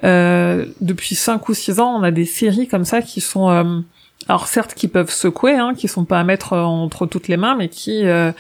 euh, 0.05 0.67
depuis 0.83 1.15
cinq 1.15 1.49
ou 1.49 1.55
six 1.55 1.81
ans, 1.81 1.97
on 1.99 2.03
a 2.03 2.11
des 2.11 2.27
séries 2.27 2.69
comme 2.69 2.85
ça 2.85 3.01
qui 3.01 3.21
sont 3.23 3.49
euh, 3.51 3.65
alors 4.29 4.47
certes 4.47 4.75
qui 4.75 4.87
peuvent 4.87 5.11
secouer, 5.11 5.55
hein, 5.55 5.73
qui 5.75 5.89
sont 5.89 6.05
pas 6.05 6.21
à 6.21 6.25
mettre 6.25 6.53
euh, 6.53 6.63
entre 6.63 7.07
toutes 7.07 7.27
les 7.27 7.37
mains, 7.37 7.57
mais 7.57 7.69
qui 7.69 8.07
euh, 8.07 8.33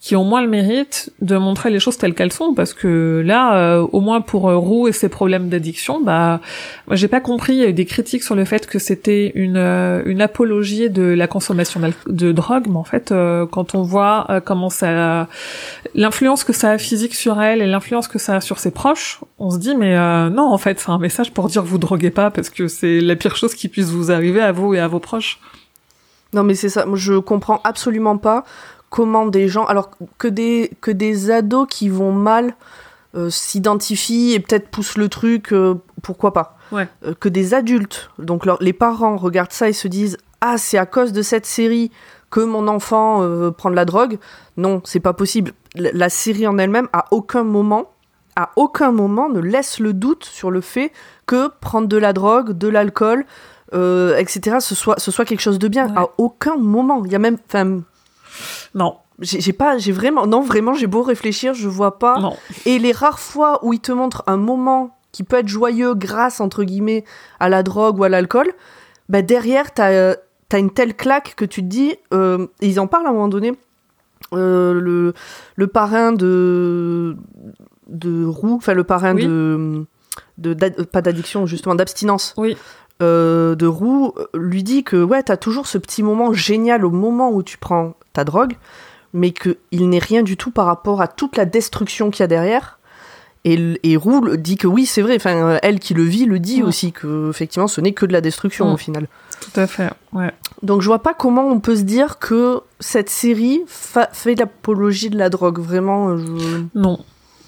qui 0.00 0.14
ont 0.14 0.24
moins 0.24 0.42
le 0.42 0.48
mérite 0.48 1.10
de 1.22 1.36
montrer 1.36 1.70
les 1.70 1.80
choses 1.80 1.96
telles 1.96 2.14
qu'elles 2.14 2.32
sont, 2.32 2.54
parce 2.54 2.74
que 2.74 3.22
là, 3.24 3.56
euh, 3.56 3.86
au 3.92 4.00
moins 4.00 4.20
pour 4.20 4.42
Roux 4.42 4.88
et 4.88 4.92
ses 4.92 5.08
problèmes 5.08 5.48
d'addiction, 5.48 6.02
bah, 6.02 6.40
moi 6.86 6.96
j'ai 6.96 7.08
pas 7.08 7.20
compris. 7.20 7.54
Il 7.54 7.58
y 7.60 7.64
a 7.64 7.68
eu 7.68 7.72
des 7.72 7.86
critiques 7.86 8.24
sur 8.24 8.34
le 8.34 8.44
fait 8.44 8.66
que 8.66 8.78
c'était 8.78 9.32
une 9.34 9.58
une 9.58 10.20
apologie 10.20 10.90
de 10.90 11.02
la 11.02 11.26
consommation 11.26 11.80
de 12.06 12.32
drogue, 12.32 12.66
mais 12.68 12.76
en 12.76 12.84
fait, 12.84 13.14
quand 13.50 13.74
on 13.74 13.82
voit 13.82 14.26
comment 14.44 14.70
ça, 14.70 15.28
l'influence 15.94 16.44
que 16.44 16.52
ça 16.52 16.72
a 16.72 16.78
physique 16.78 17.14
sur 17.14 17.40
elle 17.40 17.62
et 17.62 17.66
l'influence 17.66 18.08
que 18.08 18.18
ça 18.18 18.36
a 18.36 18.40
sur 18.40 18.58
ses 18.58 18.70
proches, 18.70 19.20
on 19.38 19.50
se 19.50 19.58
dit 19.58 19.74
mais 19.74 19.96
non, 20.30 20.52
en 20.52 20.58
fait, 20.58 20.78
c'est 20.78 20.90
un 20.90 20.98
message 20.98 21.32
pour 21.32 21.48
dire 21.48 21.62
vous 21.62 21.78
droguez 21.78 22.10
pas 22.10 22.30
parce 22.30 22.50
que 22.50 22.68
c'est 22.68 23.00
la 23.00 23.16
pire 23.16 23.36
chose 23.36 23.54
qui 23.54 23.68
puisse 23.68 23.88
vous 23.88 24.10
arriver 24.10 24.40
à 24.40 24.52
vous 24.52 24.74
et 24.74 24.80
à 24.80 24.88
vos 24.88 25.00
proches. 25.00 25.27
Non, 26.34 26.42
mais 26.44 26.54
c'est 26.54 26.68
ça. 26.68 26.84
Je 26.94 27.14
comprends 27.14 27.60
absolument 27.64 28.18
pas 28.18 28.44
comment 28.90 29.26
des 29.26 29.48
gens, 29.48 29.64
alors 29.66 29.90
que 30.18 30.28
des, 30.28 30.70
que 30.80 30.90
des 30.90 31.30
ados 31.30 31.66
qui 31.68 31.88
vont 31.88 32.12
mal 32.12 32.54
euh, 33.14 33.30
s'identifient 33.30 34.34
et 34.34 34.40
peut-être 34.40 34.68
poussent 34.68 34.98
le 34.98 35.08
truc, 35.08 35.52
euh, 35.52 35.74
pourquoi 36.02 36.32
pas. 36.32 36.56
Ouais. 36.72 36.86
Euh, 37.04 37.14
que 37.18 37.28
des 37.30 37.54
adultes, 37.54 38.10
donc 38.18 38.44
leur- 38.46 38.62
les 38.62 38.72
parents 38.74 39.16
regardent 39.16 39.52
ça 39.52 39.68
et 39.68 39.72
se 39.72 39.88
disent 39.88 40.18
Ah, 40.40 40.58
c'est 40.58 40.78
à 40.78 40.86
cause 40.86 41.12
de 41.12 41.22
cette 41.22 41.46
série 41.46 41.90
que 42.30 42.40
mon 42.40 42.68
enfant 42.68 43.22
prend 43.52 43.70
de 43.70 43.74
la 43.74 43.86
drogue. 43.86 44.18
Non, 44.58 44.82
c'est 44.84 45.00
pas 45.00 45.14
possible. 45.14 45.52
La 45.74 46.10
série 46.10 46.46
en 46.46 46.58
elle-même, 46.58 46.88
à 46.92 47.06
aucun 47.10 47.42
moment, 47.42 47.90
à 48.36 48.50
aucun 48.56 48.92
moment 48.92 49.30
ne 49.30 49.40
laisse 49.40 49.80
le 49.80 49.94
doute 49.94 50.24
sur 50.24 50.50
le 50.50 50.60
fait 50.60 50.92
que 51.26 51.48
prendre 51.60 51.88
de 51.88 51.96
la 51.96 52.12
drogue, 52.12 52.52
de 52.52 52.68
l'alcool, 52.68 53.24
euh, 53.74 54.16
etc., 54.16 54.56
ce 54.60 54.74
soit, 54.74 54.98
ce 54.98 55.10
soit 55.10 55.24
quelque 55.24 55.40
chose 55.40 55.58
de 55.58 55.68
bien. 55.68 55.88
Ouais. 55.88 55.98
À 55.98 56.08
aucun 56.18 56.56
moment. 56.56 57.02
Il 57.04 57.12
y 57.12 57.14
a 57.14 57.18
même. 57.18 57.36
Enfin, 57.46 57.80
Non, 58.74 58.96
j'ai 59.20 59.52
pas. 59.52 59.78
J'ai 59.78 59.92
vraiment. 59.92 60.26
Non, 60.26 60.40
vraiment, 60.42 60.74
j'ai 60.74 60.86
beau 60.86 61.02
réfléchir, 61.02 61.54
je 61.54 61.68
vois 61.68 61.98
pas. 61.98 62.18
non. 62.20 62.36
Et 62.66 62.78
les 62.78 62.92
rares 62.92 63.18
fois 63.20 63.58
où 63.64 63.72
ils 63.72 63.80
te 63.80 63.92
montrent 63.92 64.22
un 64.26 64.36
moment 64.36 64.96
qui 65.12 65.22
peut 65.24 65.38
être 65.38 65.48
joyeux 65.48 65.94
grâce, 65.94 66.40
entre 66.40 66.64
guillemets, 66.64 67.04
à 67.40 67.48
la 67.48 67.62
drogue 67.62 67.98
ou 67.98 68.04
à 68.04 68.08
l'alcool, 68.08 68.48
bah 69.08 69.22
derrière, 69.22 69.72
t'as 69.72 69.90
euh, 69.90 70.14
t'as 70.48 70.58
une 70.58 70.70
telle 70.70 70.94
claque 70.94 71.34
que 71.36 71.44
tu 71.44 71.62
te 71.62 71.66
dis. 71.66 71.94
euh, 72.14 72.46
et 72.60 72.68
ils 72.68 72.78
en 72.80 72.86
parlent 72.86 73.06
à 73.06 73.10
un 73.10 73.12
moment 73.12 73.28
donné. 73.28 73.52
euh, 74.34 74.74
le, 74.74 75.14
le 75.56 75.66
parrain 75.66 76.12
de. 76.12 77.16
de 77.88 78.24
Roux, 78.26 78.56
enfin 78.56 78.74
le 78.74 78.84
parrain 78.84 79.14
Oui. 79.14 79.26
de. 79.26 79.86
de 80.38 80.54
pas 80.84 81.00
d'addiction, 81.02 81.46
justement, 81.46 81.74
d'abstinence 81.74 82.34
Oui. 82.36 82.56
Euh, 83.02 83.54
de 83.54 83.66
Roux 83.66 84.12
euh, 84.16 84.26
lui 84.34 84.62
dit 84.62 84.84
que 84.84 85.02
ouais, 85.02 85.22
t'as 85.22 85.36
toujours 85.36 85.66
ce 85.66 85.78
petit 85.78 86.02
moment 86.02 86.32
génial 86.32 86.84
au 86.84 86.90
moment 86.90 87.30
où 87.30 87.42
tu 87.42 87.58
prends 87.58 87.94
ta 88.12 88.24
drogue, 88.24 88.54
mais 89.12 89.30
qu'il 89.32 89.88
n'est 89.88 89.98
rien 89.98 90.22
du 90.22 90.36
tout 90.36 90.50
par 90.50 90.66
rapport 90.66 91.00
à 91.00 91.08
toute 91.08 91.36
la 91.36 91.44
destruction 91.44 92.10
qu'il 92.10 92.20
y 92.20 92.24
a 92.24 92.28
derrière. 92.28 92.78
Et, 93.44 93.78
et 93.84 93.96
Roux 93.96 94.36
dit 94.36 94.56
que 94.56 94.66
oui, 94.66 94.84
c'est 94.84 95.00
vrai, 95.00 95.14
enfin, 95.16 95.36
euh, 95.36 95.58
elle 95.62 95.78
qui 95.78 95.94
le 95.94 96.02
vit 96.02 96.26
le 96.26 96.40
dit 96.40 96.60
Ouais. 96.62 96.68
aussi, 96.68 96.92
que 96.92 97.30
effectivement 97.30 97.68
ce 97.68 97.80
n'est 97.80 97.92
que 97.92 98.04
de 98.04 98.12
la 98.12 98.20
destruction 98.20 98.66
Ouais. 98.66 98.74
au 98.74 98.76
final. 98.76 99.06
Tout 99.40 99.60
à 99.60 99.66
fait. 99.68 99.88
Ouais. 100.12 100.32
Donc 100.62 100.82
je 100.82 100.88
vois 100.88 100.98
pas 100.98 101.14
comment 101.14 101.46
on 101.46 101.60
peut 101.60 101.76
se 101.76 101.82
dire 101.82 102.18
que 102.18 102.60
cette 102.80 103.08
série 103.08 103.62
fa- 103.68 104.10
fait 104.12 104.34
l'apologie 104.34 105.08
de 105.08 105.16
la 105.16 105.30
drogue, 105.30 105.60
vraiment. 105.60 106.16
je- 106.18 106.64
Non. 106.74 106.98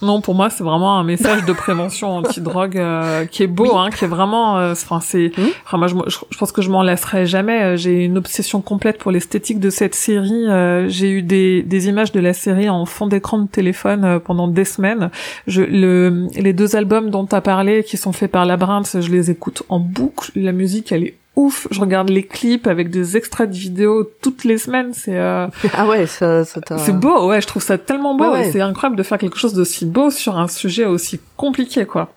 Non, 0.03 0.21
pour 0.21 0.35
moi, 0.35 0.49
c'est 0.51 0.65
vraiment 0.65 0.99
un 0.99 1.05
message 1.05 1.45
de 1.45 1.53
prévention 1.53 2.17
anti-drogue 2.17 2.79
euh, 2.79 3.27
qui 3.27 3.43
est 3.43 3.47
beau, 3.47 3.65
Oui. 3.65 3.71
hein, 3.75 3.91
qui 3.91 4.05
est 4.05 4.09
vraiment. 4.09 4.59
euh, 4.59 4.73
Enfin, 4.73 5.01
c'est. 5.01 5.31
Enfin, 5.67 5.77
moi, 5.77 5.89
je, 5.89 5.95
je, 6.31 6.39
pense 6.39 6.53
que 6.53 6.63
je 6.63 6.71
m'en 6.71 6.83
lasserai 6.83 7.27
jamais. 7.27 7.63
Euh, 7.63 7.77
J'ai 7.77 8.05
une 8.05 8.17
obsession 8.17 8.61
complète 8.63 8.99
pour 8.99 9.11
l'esthétique 9.11 9.61
de 9.61 9.69
cette 9.71 9.95
série. 9.95 10.47
Euh, 10.49 10.89
J'ai 10.89 11.11
eu 11.11 11.23
des, 11.23 11.63
des 11.63 11.89
images 11.89 12.13
de 12.13 12.21
la 12.21 12.33
série 12.33 12.69
en 12.71 12.87
fond 12.87 13.07
d'écran 13.07 13.39
de 13.39 13.47
téléphone 13.49 14.05
euh, 14.05 14.19
pendant 14.19 14.49
des 14.49 14.65
semaines. 14.65 15.11
Je, 15.47 15.63
le, 15.63 16.29
les 16.35 16.53
deux 16.53 16.77
albums 16.77 17.11
dont 17.11 17.27
tu 17.27 17.35
as 17.35 17.41
parlé, 17.43 17.85
qui 17.85 17.97
sont 17.97 18.13
faits 18.13 18.31
par 18.31 18.47
Labyrinth, 18.47 19.01
je 19.01 19.11
les 19.11 19.31
écoute 19.31 19.63
en 19.69 19.81
boucle. 19.81 20.31
La 20.35 20.53
musique, 20.53 20.93
elle 20.93 21.05
est 21.05 21.15
ouf. 21.41 21.67
Je 21.71 21.81
regarde 21.81 22.09
les 22.11 22.25
clips 22.25 22.67
avec 22.67 22.91
des 22.91 23.17
extraits 23.17 23.51
de 23.51 23.55
vidéos 23.57 24.09
toutes 24.23 24.45
les 24.45 24.59
semaines. 24.59 24.93
C'est 24.95 25.17
euh, 25.19 25.47
Ah 25.75 25.87
ouais, 25.87 26.07
ça, 26.07 26.45
ça 26.45 26.61
t'a- 26.61 26.79
c'est 26.79 26.93
beau, 26.93 27.29
ouais, 27.29 27.41
je 27.41 27.47
trouve 27.47 27.63
ça 27.63 27.79
tellement 27.79 28.15
beau 28.15 28.25
Ouais, 28.25 28.31
ouais. 28.31 28.49
et 28.49 28.53
c'est 28.53 28.61
incroyable 28.61 28.97
de 28.97 29.03
faire 29.03 29.19
quelque 29.19 29.39
chose 29.39 29.55
d'aussi 29.55 29.87
beau 29.87 30.11
sur 30.11 30.39
un 30.39 30.49
sujet 30.49 30.87
aussi 30.87 31.21
compliqué, 31.37 31.87
quoi. 31.87 32.13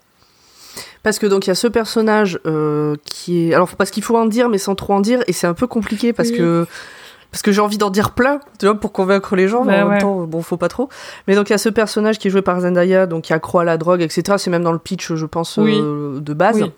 Parce 1.03 1.19
que 1.19 1.27
donc 1.27 1.45
il 1.45 1.49
y 1.49 1.51
a 1.51 1.55
ce 1.55 1.67
personnage 1.67 2.39
euh, 2.45 2.95
qui 3.05 3.49
est 3.49 3.53
alors 3.53 3.67
parce 3.75 3.91
qu'il 3.91 4.03
faut 4.03 4.17
en 4.17 4.25
dire 4.25 4.47
mais 4.47 4.57
sans 4.57 4.73
trop 4.75 4.93
en 4.93 5.01
dire 5.01 5.21
et 5.27 5.33
c'est 5.33 5.47
un 5.47 5.53
peu 5.53 5.67
compliqué 5.67 6.13
parce 6.13 6.29
Oui. 6.29 6.37
que 6.37 6.65
parce 7.29 7.41
que 7.41 7.51
j'ai 7.51 7.59
envie 7.59 7.77
d'en 7.77 7.89
dire 7.89 8.11
plein 8.11 8.39
tu 8.57 8.65
vois 8.67 8.75
pour 8.79 8.93
convaincre 8.93 9.35
les 9.35 9.49
gens 9.49 9.65
mais 9.65 9.73
Bah 9.73 9.79
en 9.85 9.89
même 9.89 9.93
ouais. 9.95 9.99
temps 9.99 10.21
bon 10.23 10.41
faut 10.41 10.55
pas 10.55 10.69
trop 10.69 10.87
mais 11.27 11.35
donc 11.35 11.49
il 11.49 11.51
y 11.51 11.55
a 11.55 11.57
ce 11.57 11.67
personnage 11.67 12.19
qui 12.19 12.29
est 12.29 12.31
joué 12.31 12.41
par 12.41 12.61
Zendaya 12.61 13.05
donc 13.05 13.23
qui 13.25 13.33
accroît 13.33 13.63
à 13.63 13.65
la 13.65 13.77
drogue 13.77 14.01
etc 14.01 14.35
c'est 14.37 14.49
même 14.49 14.63
dans 14.63 14.71
le 14.71 14.79
pitch 14.79 15.13
je 15.13 15.25
pense 15.25 15.57
Oui. 15.57 15.77
euh, 15.77 16.21
de 16.21 16.33
base 16.33 16.61
Oui. 16.61 16.71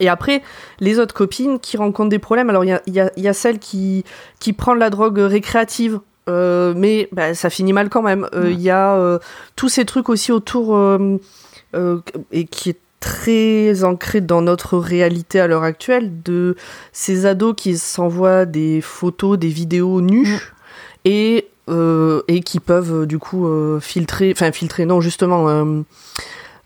Et 0.00 0.08
après 0.08 0.42
les 0.80 0.98
autres 0.98 1.14
copines 1.14 1.58
qui 1.58 1.76
rencontrent 1.76 2.10
des 2.10 2.18
problèmes. 2.18 2.50
Alors 2.50 2.64
il 2.64 2.70
y 2.86 3.00
a, 3.00 3.10
y, 3.16 3.28
y 3.28 3.34
celle 3.34 3.58
qui 3.58 4.04
qui 4.40 4.52
prend 4.52 4.74
de 4.74 4.80
la 4.80 4.90
drogue 4.90 5.18
récréative 5.18 6.00
euh, 6.28 6.72
mais 6.76 7.08
bah, 7.12 7.34
ça 7.34 7.50
finit 7.50 7.72
mal 7.72 7.88
quand 7.88 8.02
même. 8.02 8.28
Euh, 8.34 8.50
il 8.50 8.60
y 8.60 8.70
a 8.70 8.94
euh, 8.94 9.18
tous 9.56 9.68
ces 9.68 9.84
trucs 9.84 10.08
aussi 10.08 10.32
autour 10.32 10.78
et 12.32 12.44
qui 12.44 12.70
est 12.70 12.78
très 13.00 13.84
ancré 13.84 14.20
dans 14.20 14.40
notre 14.40 14.78
réalité 14.78 15.40
à 15.40 15.46
l'heure 15.46 15.64
actuelle 15.64 16.22
de 16.22 16.56
ces 16.92 17.26
ados 17.26 17.54
qui 17.56 17.76
s'envoient 17.76 18.46
des 18.46 18.80
photos, 18.80 19.38
des 19.38 19.48
vidéos 19.48 20.00
nues 20.00 20.52
et 21.04 21.48
euh, 21.68 22.22
et 22.28 22.40
qui 22.40 22.60
peuvent 22.60 23.06
du 23.06 23.18
coup 23.18 23.46
filtrer, 23.80 24.32
enfin 24.32 24.52
filtrer. 24.52 24.86
Non 24.86 25.00
justement 25.00 25.84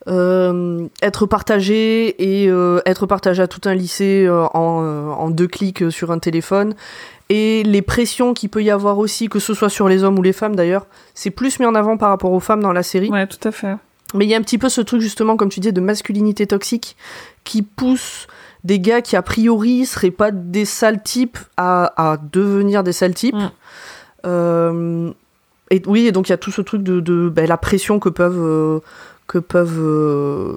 euh, 0.08 0.88
être 1.02 1.26
partagés 1.26 2.42
et 2.42 2.48
euh, 2.48 2.80
être 2.86 3.06
partagés 3.06 3.42
à 3.42 3.46
tout 3.46 3.60
un 3.66 3.74
lycée 3.74 4.24
euh, 4.26 4.46
en, 4.54 5.14
en 5.18 5.30
deux 5.30 5.46
clics 5.46 5.90
sur 5.90 6.10
un 6.10 6.18
téléphone 6.18 6.74
et 7.28 7.62
les 7.62 7.82
pressions 7.82 8.32
qu'il 8.32 8.48
peut 8.48 8.62
y 8.62 8.70
avoir 8.70 8.98
aussi, 8.98 9.28
que 9.28 9.38
ce 9.38 9.52
soit 9.52 9.68
sur 9.68 9.86
les 9.88 10.04
hommes 10.04 10.18
ou 10.18 10.22
les 10.22 10.32
femmes 10.32 10.56
d'ailleurs, 10.56 10.86
c'est 11.14 11.30
plus 11.30 11.60
mis 11.60 11.66
en 11.66 11.74
avant 11.74 11.98
par 11.98 12.08
rapport 12.08 12.32
aux 12.32 12.40
femmes 12.40 12.62
dans 12.62 12.72
la 12.72 12.82
série. 12.82 13.10
Ouais, 13.10 13.26
tout 13.26 13.46
à 13.46 13.52
fait. 13.52 13.76
Mais 14.14 14.24
il 14.24 14.30
y 14.30 14.34
a 14.34 14.38
un 14.38 14.42
petit 14.42 14.56
peu 14.56 14.70
ce 14.70 14.80
truc 14.80 15.02
justement, 15.02 15.36
comme 15.36 15.50
tu 15.50 15.60
disais, 15.60 15.72
de 15.72 15.82
masculinité 15.82 16.46
toxique 16.46 16.96
qui 17.44 17.60
pousse 17.60 18.28
des 18.64 18.80
gars 18.80 19.02
qui 19.02 19.14
a 19.14 19.22
priori 19.22 19.84
seraient 19.84 20.10
pas 20.10 20.30
des 20.30 20.64
sales 20.64 21.02
types 21.02 21.38
à, 21.58 22.12
à 22.12 22.16
devenir 22.16 22.82
des 22.82 22.92
sales 22.92 23.14
types. 23.14 23.36
Mm. 24.24 25.10
Et 25.70 25.82
oui, 25.86 26.06
et 26.06 26.12
donc 26.12 26.28
il 26.28 26.32
y 26.32 26.34
a 26.34 26.38
tout 26.38 26.50
ce 26.50 26.62
truc 26.62 26.82
de, 26.82 27.00
de 27.00 27.28
ben, 27.28 27.46
la 27.46 27.58
pression 27.58 27.98
que 27.98 28.08
peuvent 28.08 28.80
que 29.28 29.38
peuvent 29.38 29.78
euh, 29.78 30.56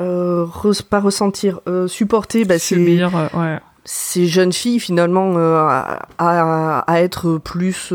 euh, 0.00 0.46
pas 0.90 1.00
ressentir, 1.00 1.60
euh, 1.68 1.88
supporter 1.88 2.44
ben, 2.44 2.58
ces, 2.58 2.76
ouais. 3.34 3.58
ces 3.84 4.26
jeunes 4.26 4.52
filles 4.52 4.78
finalement 4.80 5.36
à, 5.38 6.06
à- 6.18 6.78
à 6.80 7.00
être 7.00 7.38
plus 7.38 7.92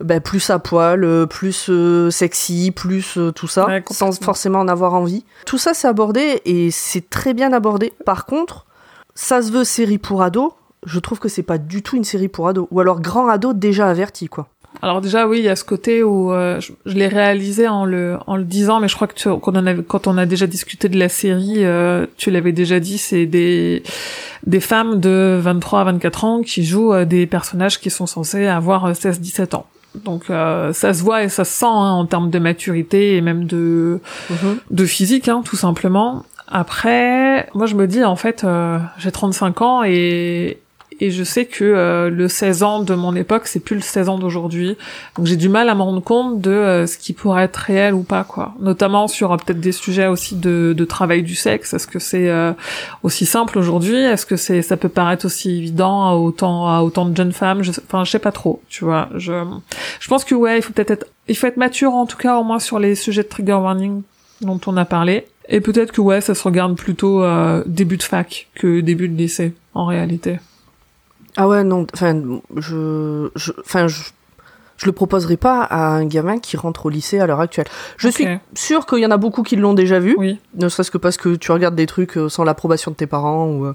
ben, 0.00 0.20
plus 0.20 0.48
à 0.50 0.58
poil, 0.58 1.26
plus 1.28 1.70
sexy, 2.10 2.70
plus 2.70 3.18
tout 3.34 3.48
ça, 3.48 3.66
Ouais, 3.66 3.82
sans 3.90 4.22
forcément 4.22 4.60
en 4.60 4.68
avoir 4.68 4.94
envie. 4.94 5.24
Tout 5.44 5.58
ça 5.58 5.74
c'est 5.74 5.88
abordé 5.88 6.40
et 6.44 6.70
c'est 6.70 7.10
très 7.10 7.34
bien 7.34 7.52
abordé. 7.52 7.92
Par 8.04 8.24
contre, 8.26 8.66
ça 9.14 9.42
se 9.42 9.50
veut 9.50 9.64
série 9.64 9.98
pour 9.98 10.22
ados. 10.22 10.52
Je 10.84 11.00
trouve 11.00 11.18
que 11.18 11.28
c'est 11.28 11.42
pas 11.42 11.58
du 11.58 11.82
tout 11.82 11.96
une 11.96 12.04
série 12.04 12.28
pour 12.28 12.46
ados. 12.48 12.68
Ou 12.70 12.78
alors 12.80 13.00
grand 13.00 13.28
ado 13.28 13.52
déjà 13.54 13.88
averti 13.88 14.28
quoi. 14.28 14.46
Alors 14.82 15.00
déjà, 15.00 15.26
oui, 15.26 15.38
il 15.38 15.44
y 15.44 15.48
a 15.48 15.56
ce 15.56 15.64
côté 15.64 16.02
où 16.02 16.32
euh, 16.32 16.60
je, 16.60 16.72
je 16.84 16.94
l'ai 16.94 17.08
réalisé 17.08 17.66
en 17.68 17.84
le 17.84 18.18
en 18.26 18.36
le 18.36 18.44
disant, 18.44 18.80
mais 18.80 18.88
je 18.88 18.94
crois 18.94 19.06
que 19.06 19.14
tu, 19.14 19.28
qu'on 19.28 19.52
en 19.52 19.66
avait, 19.66 19.82
quand 19.82 20.06
on 20.06 20.18
a 20.18 20.26
déjà 20.26 20.46
discuté 20.46 20.88
de 20.88 20.98
la 20.98 21.08
série, 21.08 21.64
euh, 21.64 22.06
tu 22.16 22.30
l'avais 22.30 22.52
déjà 22.52 22.80
dit, 22.80 22.98
c'est 22.98 23.26
des 23.26 23.82
des 24.46 24.60
femmes 24.60 25.00
de 25.00 25.38
23 25.40 25.80
à 25.80 25.84
24 25.84 26.24
ans 26.24 26.42
qui 26.42 26.64
jouent 26.64 26.92
euh, 26.92 27.04
des 27.04 27.26
personnages 27.26 27.80
qui 27.80 27.90
sont 27.90 28.06
censés 28.06 28.46
avoir 28.46 28.92
16-17 28.92 29.56
ans. 29.56 29.66
Donc 30.04 30.30
euh, 30.30 30.72
ça 30.72 30.92
se 30.92 31.02
voit 31.02 31.24
et 31.24 31.28
ça 31.28 31.44
se 31.44 31.52
sent 31.52 31.66
hein, 31.66 31.92
en 31.92 32.06
termes 32.06 32.30
de 32.30 32.38
maturité 32.38 33.16
et 33.16 33.20
même 33.20 33.44
de 33.46 34.00
de 34.70 34.84
physique, 34.84 35.28
hein, 35.28 35.42
tout 35.44 35.56
simplement. 35.56 36.24
Après, 36.48 37.48
moi 37.54 37.66
je 37.66 37.74
me 37.74 37.86
dis 37.86 38.04
en 38.04 38.16
fait, 38.16 38.44
euh, 38.44 38.78
j'ai 38.98 39.10
35 39.10 39.62
ans 39.62 39.82
et 39.84 40.58
et 41.00 41.10
je 41.10 41.24
sais 41.24 41.44
que 41.44 41.64
euh, 41.64 42.10
le 42.10 42.28
16 42.28 42.62
ans 42.62 42.80
de 42.80 42.94
mon 42.94 43.14
époque, 43.14 43.46
c'est 43.46 43.60
plus 43.60 43.76
le 43.76 43.82
16 43.82 44.08
ans 44.08 44.18
d'aujourd'hui. 44.18 44.76
Donc 45.16 45.26
j'ai 45.26 45.36
du 45.36 45.48
mal 45.48 45.68
à 45.68 45.74
me 45.74 45.82
rendre 45.82 46.02
compte 46.02 46.40
de 46.40 46.50
euh, 46.50 46.86
ce 46.86 46.96
qui 46.96 47.12
pourrait 47.12 47.44
être 47.44 47.56
réel 47.56 47.94
ou 47.94 48.02
pas, 48.02 48.24
quoi. 48.24 48.54
Notamment 48.60 49.08
sur 49.08 49.32
euh, 49.32 49.36
peut-être 49.36 49.60
des 49.60 49.72
sujets 49.72 50.06
aussi 50.06 50.36
de, 50.36 50.74
de 50.76 50.84
travail 50.84 51.22
du 51.22 51.34
sexe. 51.34 51.74
Est-ce 51.74 51.86
que 51.86 51.98
c'est 51.98 52.28
euh, 52.28 52.52
aussi 53.02 53.26
simple 53.26 53.58
aujourd'hui? 53.58 53.96
Est-ce 53.96 54.26
que 54.26 54.36
c'est 54.36 54.62
ça 54.62 54.76
peut 54.76 54.88
paraître 54.88 55.26
aussi 55.26 55.50
évident 55.50 56.08
à 56.08 56.14
autant 56.14 56.68
à 56.68 56.80
autant 56.82 57.04
de 57.06 57.16
jeunes 57.16 57.32
femmes? 57.32 57.62
Enfin, 57.86 58.04
je 58.04 58.10
sais 58.10 58.18
pas 58.18 58.32
trop. 58.32 58.62
Tu 58.68 58.84
vois. 58.84 59.08
Je 59.16 59.44
je 60.00 60.08
pense 60.08 60.24
que 60.24 60.34
ouais, 60.34 60.58
il 60.58 60.62
faut 60.62 60.72
peut-être 60.72 60.90
être 60.90 61.06
il 61.28 61.36
faut 61.36 61.46
être 61.46 61.56
mature 61.56 61.94
en 61.94 62.06
tout 62.06 62.16
cas 62.16 62.36
au 62.38 62.44
moins 62.44 62.58
sur 62.58 62.78
les 62.78 62.94
sujets 62.94 63.22
de 63.22 63.28
trigger 63.28 63.54
warning 63.54 64.02
dont 64.40 64.60
on 64.66 64.76
a 64.76 64.84
parlé. 64.84 65.26
Et 65.48 65.60
peut-être 65.60 65.92
que 65.92 66.00
ouais, 66.00 66.20
ça 66.20 66.34
se 66.34 66.42
regarde 66.42 66.76
plutôt 66.76 67.24
début 67.66 67.96
de 67.96 68.02
fac 68.02 68.48
que 68.54 68.80
début 68.80 69.08
de 69.08 69.16
lycée 69.16 69.54
en 69.74 69.86
réalité. 69.86 70.38
Ah 71.36 71.48
ouais, 71.48 71.64
non, 71.64 71.86
enfin, 71.92 72.20
je, 72.56 73.30
je, 73.36 73.52
enfin, 73.60 73.88
je, 73.88 74.02
je 74.78 74.86
le 74.86 74.92
proposerai 74.92 75.36
pas 75.36 75.62
à 75.62 75.88
un 75.88 76.04
gamin 76.06 76.38
qui 76.38 76.56
rentre 76.56 76.86
au 76.86 76.88
lycée 76.88 77.18
à 77.20 77.26
l'heure 77.26 77.40
actuelle. 77.40 77.66
Je 77.98 78.08
suis 78.08 78.26
sûr 78.54 78.86
qu'il 78.86 78.98
y 78.98 79.06
en 79.06 79.10
a 79.10 79.16
beaucoup 79.16 79.42
qui 79.42 79.56
l'ont 79.56 79.74
déjà 79.74 79.98
vu, 79.98 80.14
Oui. 80.18 80.38
ne 80.54 80.68
serait-ce 80.68 80.90
que 80.90 80.98
parce 80.98 81.16
que 81.16 81.34
tu 81.36 81.52
regardes 81.52 81.74
des 81.74 81.86
trucs 81.86 82.16
euh, 82.16 82.28
sans 82.28 82.44
l'approbation 82.44 82.90
de 82.90 82.96
tes 82.96 83.06
parents 83.06 83.46
ou, 83.48 83.66
euh, 83.66 83.74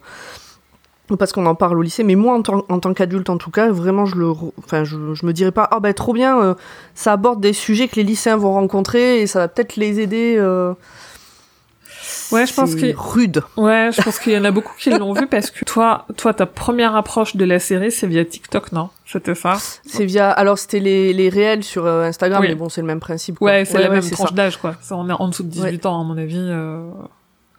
ou 1.12 1.18
parce 1.18 1.34
qu'on 1.34 1.46
en 1.46 1.56
parle 1.56 1.78
au 1.78 1.82
lycée. 1.82 2.04
Mais 2.04 2.16
moi, 2.16 2.34
en 2.36 2.42
tant, 2.42 2.66
en 2.70 2.80
tant 2.80 2.94
qu'adulte, 2.94 3.30
en 3.30 3.38
tout 3.38 3.52
cas, 3.52 3.70
vraiment, 3.70 4.06
je 4.06 4.16
le, 4.16 4.30
enfin, 4.58 4.84
je, 4.84 5.14
je 5.14 5.26
me 5.26 5.34
dirais 5.34 5.52
pas, 5.52 5.68
ah 5.72 5.80
ben 5.80 5.94
trop 5.94 6.14
bien, 6.14 6.42
euh, 6.42 6.54
ça 6.96 7.14
aborde 7.14 7.42
des 7.42 7.54
sujets 7.54 7.88
que 7.88 7.96
les 7.98 8.04
lycéens 8.04 8.38
vont 8.38 8.54
rencontrer 8.54 9.22
et 9.22 9.28
ça 9.28 9.40
va 9.40 9.48
peut-être 9.48 9.76
les 9.76 10.00
aider. 10.00 10.36
euh, 10.38 10.74
Ouais, 12.32 12.46
je 12.46 12.54
pense 12.54 12.76
que- 12.76 12.96
rude. 12.96 13.44
Ouais, 13.58 13.90
je 13.92 14.02
pense 14.02 14.20
qu'il 14.20 14.34
y 14.34 14.38
en 14.38 14.44
a 14.46 14.52
beaucoup 14.52 14.74
qui 14.78 14.90
l'ont 14.90 15.14
vu 15.14 15.28
parce 15.28 15.52
que 15.52 15.66
toi, 15.66 16.06
toi, 16.18 16.34
ta 16.34 16.46
première 16.46 16.96
approche 16.96 17.36
de 17.36 17.44
la 17.46 17.60
série, 17.60 17.92
c'est 17.92 18.08
via 18.08 18.24
TikTok, 18.26 18.72
non? 18.72 18.90
C'était 19.06 19.36
ça? 19.36 19.58
C'est 19.86 20.06
via, 20.06 20.30
alors 20.32 20.58
c'était 20.58 20.80
les, 20.80 21.12
les 21.14 21.30
réels 21.30 21.64
sur 21.64 21.86
euh, 21.86 22.04
Instagram, 22.06 22.42
Oui. 22.42 22.48
mais 22.50 22.56
bon, 22.56 22.70
c'est 22.70 22.82
le 22.82 22.88
même 22.88 23.00
principe. 23.02 23.40
quoi. 23.40 23.52
Ouais, 23.52 23.66
c'est 23.66 23.80
la 23.80 23.90
même 23.90 24.10
tranche 24.10 24.34
d'âge, 24.34 24.58
quoi. 24.58 24.76
Ça, 24.82 24.96
on 24.96 25.10
est 25.10 25.14
en 25.14 25.28
dessous 25.28 25.44
de 25.44 25.50
18 25.50 25.86
ans, 25.86 26.00
à 26.00 26.04
mon 26.04 26.18
avis, 26.18 26.38
euh, 26.40 26.90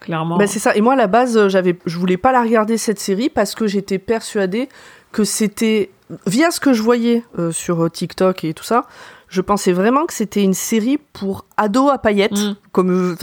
clairement. 0.00 0.38
Bah, 0.38 0.46
c'est 0.46 0.58
ça. 0.58 0.74
Et 0.74 0.80
moi, 0.80 0.94
à 0.94 0.96
la 0.96 1.06
base, 1.06 1.36
euh, 1.36 1.48
j'avais, 1.48 1.78
je 1.86 1.98
voulais 1.98 2.16
pas 2.16 2.32
la 2.32 2.42
regarder 2.42 2.78
cette 2.78 2.98
série 2.98 3.28
parce 3.28 3.54
que 3.54 3.66
j'étais 3.66 3.98
persuadée 3.98 4.68
que 5.12 5.24
c'était 5.24 5.90
via 6.26 6.50
ce 6.50 6.60
que 6.60 6.72
je 6.72 6.82
voyais 6.82 7.22
euh, 7.38 7.52
sur 7.52 7.90
TikTok 7.90 8.44
et 8.44 8.54
tout 8.54 8.64
ça. 8.64 8.84
Je 9.28 9.40
pensais 9.40 9.72
vraiment 9.72 10.04
que 10.06 10.12
c'était 10.12 10.42
une 10.42 10.52
série 10.54 10.98
pour 11.12 11.44
ados 11.56 11.90
à 11.90 11.98
paillettes, 11.98 12.32
Mm. 12.38 12.56
comme, 12.72 13.16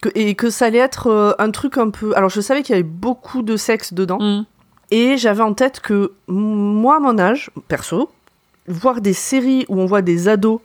que, 0.00 0.08
et 0.14 0.34
que 0.34 0.50
ça 0.50 0.66
allait 0.66 0.78
être 0.78 1.08
euh, 1.08 1.32
un 1.38 1.50
truc 1.50 1.78
un 1.78 1.90
peu. 1.90 2.16
Alors, 2.16 2.30
je 2.30 2.40
savais 2.40 2.62
qu'il 2.62 2.74
y 2.74 2.78
avait 2.78 2.82
beaucoup 2.82 3.42
de 3.42 3.56
sexe 3.56 3.92
dedans, 3.92 4.18
Mm. 4.20 4.44
et 4.90 5.16
j'avais 5.16 5.42
en 5.42 5.54
tête 5.54 5.80
que 5.80 6.12
moi, 6.28 6.96
à 6.96 7.00
mon 7.00 7.18
âge, 7.18 7.50
perso, 7.68 8.10
voir 8.68 9.00
des 9.00 9.12
séries 9.12 9.66
où 9.68 9.80
on 9.80 9.86
voit 9.86 10.02
des 10.02 10.28
ados, 10.28 10.60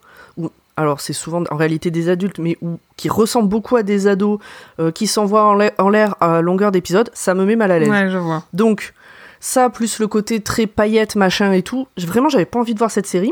alors 0.78 1.00
c'est 1.00 1.14
souvent 1.14 1.42
en 1.52 1.56
réalité 1.56 1.90
des 1.90 2.10
adultes, 2.10 2.38
mais 2.40 2.58
où, 2.62 2.80
qui 2.98 3.08
ressemblent 3.10 3.48
beaucoup 3.48 3.78
à 3.78 3.84
des 3.84 4.08
ados, 4.08 4.40
euh, 4.80 4.92
qui 4.92 5.08
s'envoient 5.08 5.46
en 5.46 5.54
l'air- 5.56 5.72
en 5.78 5.88
l'air 5.90 6.16
à 6.20 6.42
longueur 6.42 6.72
d'épisode, 6.72 7.10
ça 7.14 7.34
me 7.34 7.46
met 7.46 7.56
mal 7.56 7.72
à 7.72 7.80
l'aise. 7.80 7.90
Ouais, 7.90 8.10
je 8.10 8.18
vois. 8.18 8.44
Donc, 8.54 8.94
ça, 9.40 9.70
plus 9.70 10.00
le 10.00 10.08
côté 10.08 10.42
très 10.42 10.68
paillette, 10.68 11.16
machin 11.16 11.52
et 11.54 11.62
tout, 11.62 11.88
vraiment, 11.98 12.28
j'avais 12.30 12.46
pas 12.46 12.60
envie 12.60 12.74
de 12.74 12.80
voir 12.80 12.92
cette 12.92 13.06
série. 13.08 13.32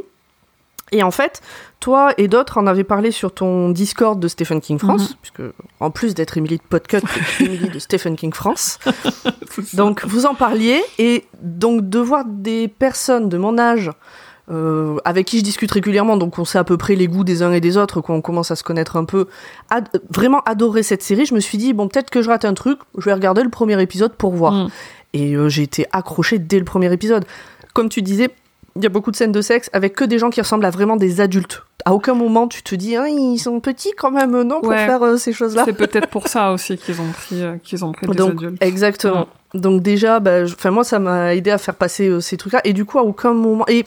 Et 0.94 1.04
en 1.04 1.12
fait, 1.12 1.42
toi 1.80 2.14
et 2.18 2.28
d'autres 2.30 2.58
en 2.58 2.68
avaient 2.68 2.84
parlé 2.86 3.12
sur 3.12 3.34
ton 3.34 3.70
Discord 3.70 4.20
de 4.20 4.28
Stephen 4.30 4.62
King 4.62 4.78
France, 4.80 5.10
Mhm. 5.10 5.16
puisque 5.22 5.54
en 5.80 5.92
plus 5.92 6.14
d'être 6.14 6.38
Emily 6.38 6.58
de 6.58 6.64
Podcut, 6.70 7.02
Emily 7.42 7.68
de 7.70 7.80
Stephen 7.80 8.16
King 8.16 8.32
France. 8.34 8.80
Donc 9.74 10.06
vous 10.06 10.26
en 10.26 10.36
parliez 10.36 10.82
et 11.00 11.26
donc 11.42 11.90
de 11.90 12.00
voir 12.00 12.24
des 12.26 12.68
personnes 12.68 13.28
de 13.30 13.38
mon 13.38 13.58
âge 13.58 13.92
euh, 14.52 14.98
avec 15.06 15.28
qui 15.28 15.40
je 15.40 15.44
discute 15.44 15.72
régulièrement, 15.72 16.18
donc 16.18 16.38
on 16.38 16.44
sait 16.46 16.58
à 16.58 16.64
peu 16.66 16.76
près 16.78 16.96
les 16.96 17.08
goûts 17.08 17.24
des 17.24 17.44
uns 17.44 17.54
et 17.54 17.62
des 17.62 17.78
autres, 17.78 18.02
qu'on 18.02 18.22
commence 18.22 18.52
à 18.52 18.56
se 18.58 18.64
connaître 18.64 18.98
un 18.98 19.06
peu, 19.06 19.28
ad- 19.70 19.88
vraiment 20.10 20.42
adorer 20.42 20.84
cette 20.84 21.02
série, 21.02 21.26
je 21.26 21.34
me 21.34 21.40
suis 21.40 21.58
dit 21.58 21.72
bon 21.74 21.88
peut-être 21.88 22.10
que 22.10 22.22
je 22.22 22.30
rate 22.30 22.44
un 22.44 22.54
truc, 22.54 22.78
je 22.98 23.06
vais 23.06 23.14
regarder 23.14 23.42
le 23.42 23.50
premier 23.50 23.82
épisode 23.82 24.14
pour 24.16 24.34
voir. 24.34 24.52
Mm. 24.54 24.70
Et 25.14 25.34
euh, 25.36 25.48
j'ai 25.48 25.64
été 25.64 25.86
accrochée 25.94 26.40
dès 26.40 26.60
le 26.60 26.66
premier 26.66 26.92
épisode. 26.92 27.24
Comme 27.74 27.88
tu 27.88 28.02
disais, 28.02 28.30
il 28.76 28.84
y 28.84 28.86
a 28.86 28.90
beaucoup 28.90 29.12
de 29.12 29.16
scènes 29.16 29.32
de 29.32 29.42
sexe 29.42 29.70
avec 29.74 29.94
que 29.94 30.04
des 30.04 30.18
gens 30.20 30.30
qui 30.30 30.42
ressemblent 30.42 30.66
à 30.66 30.70
vraiment 30.72 30.96
des 30.96 31.22
adultes. 31.22 31.64
À 31.86 31.94
aucun 31.94 32.14
moment 32.14 32.48
tu 32.48 32.64
te 32.64 32.76
dis 32.76 32.96
ah, 32.96 33.08
ils 33.08 33.38
sont 33.38 33.60
petits 33.60 33.92
quand 33.98 34.12
même 34.12 34.42
non 34.44 34.62
pour 34.62 34.70
Ouais. 34.70 34.86
faire 34.86 35.04
euh, 35.04 35.18
ces 35.18 35.34
choses-là. 35.34 35.64
C'est 35.66 35.74
peut-être 35.74 36.08
pour 36.08 36.28
ça 36.28 36.52
aussi 36.54 36.78
qu'ils 36.78 37.00
ont 37.02 37.12
pris, 37.12 37.42
euh, 37.44 37.56
qu'ils 37.64 37.84
ont 37.86 37.92
pris 37.92 38.08
des 38.08 38.16
Donc, 38.16 38.32
adultes. 38.32 38.64
exactement. 38.64 39.28
Donc 39.54 39.82
déjà, 39.84 40.20
bah, 40.20 40.46
je- 40.46 40.70
moi, 40.70 40.84
ça 40.84 40.98
m'a 41.00 41.36
aidé 41.36 41.52
à 41.52 41.58
faire 41.58 41.76
passer 41.76 42.08
euh, 42.08 42.20
ces 42.22 42.38
trucs-là. 42.38 42.62
Et 42.64 42.74
du 42.74 42.86
coup, 42.86 42.98
à 42.98 43.04
aucun 43.04 43.34
moment... 43.34 43.66
Et 43.68 43.84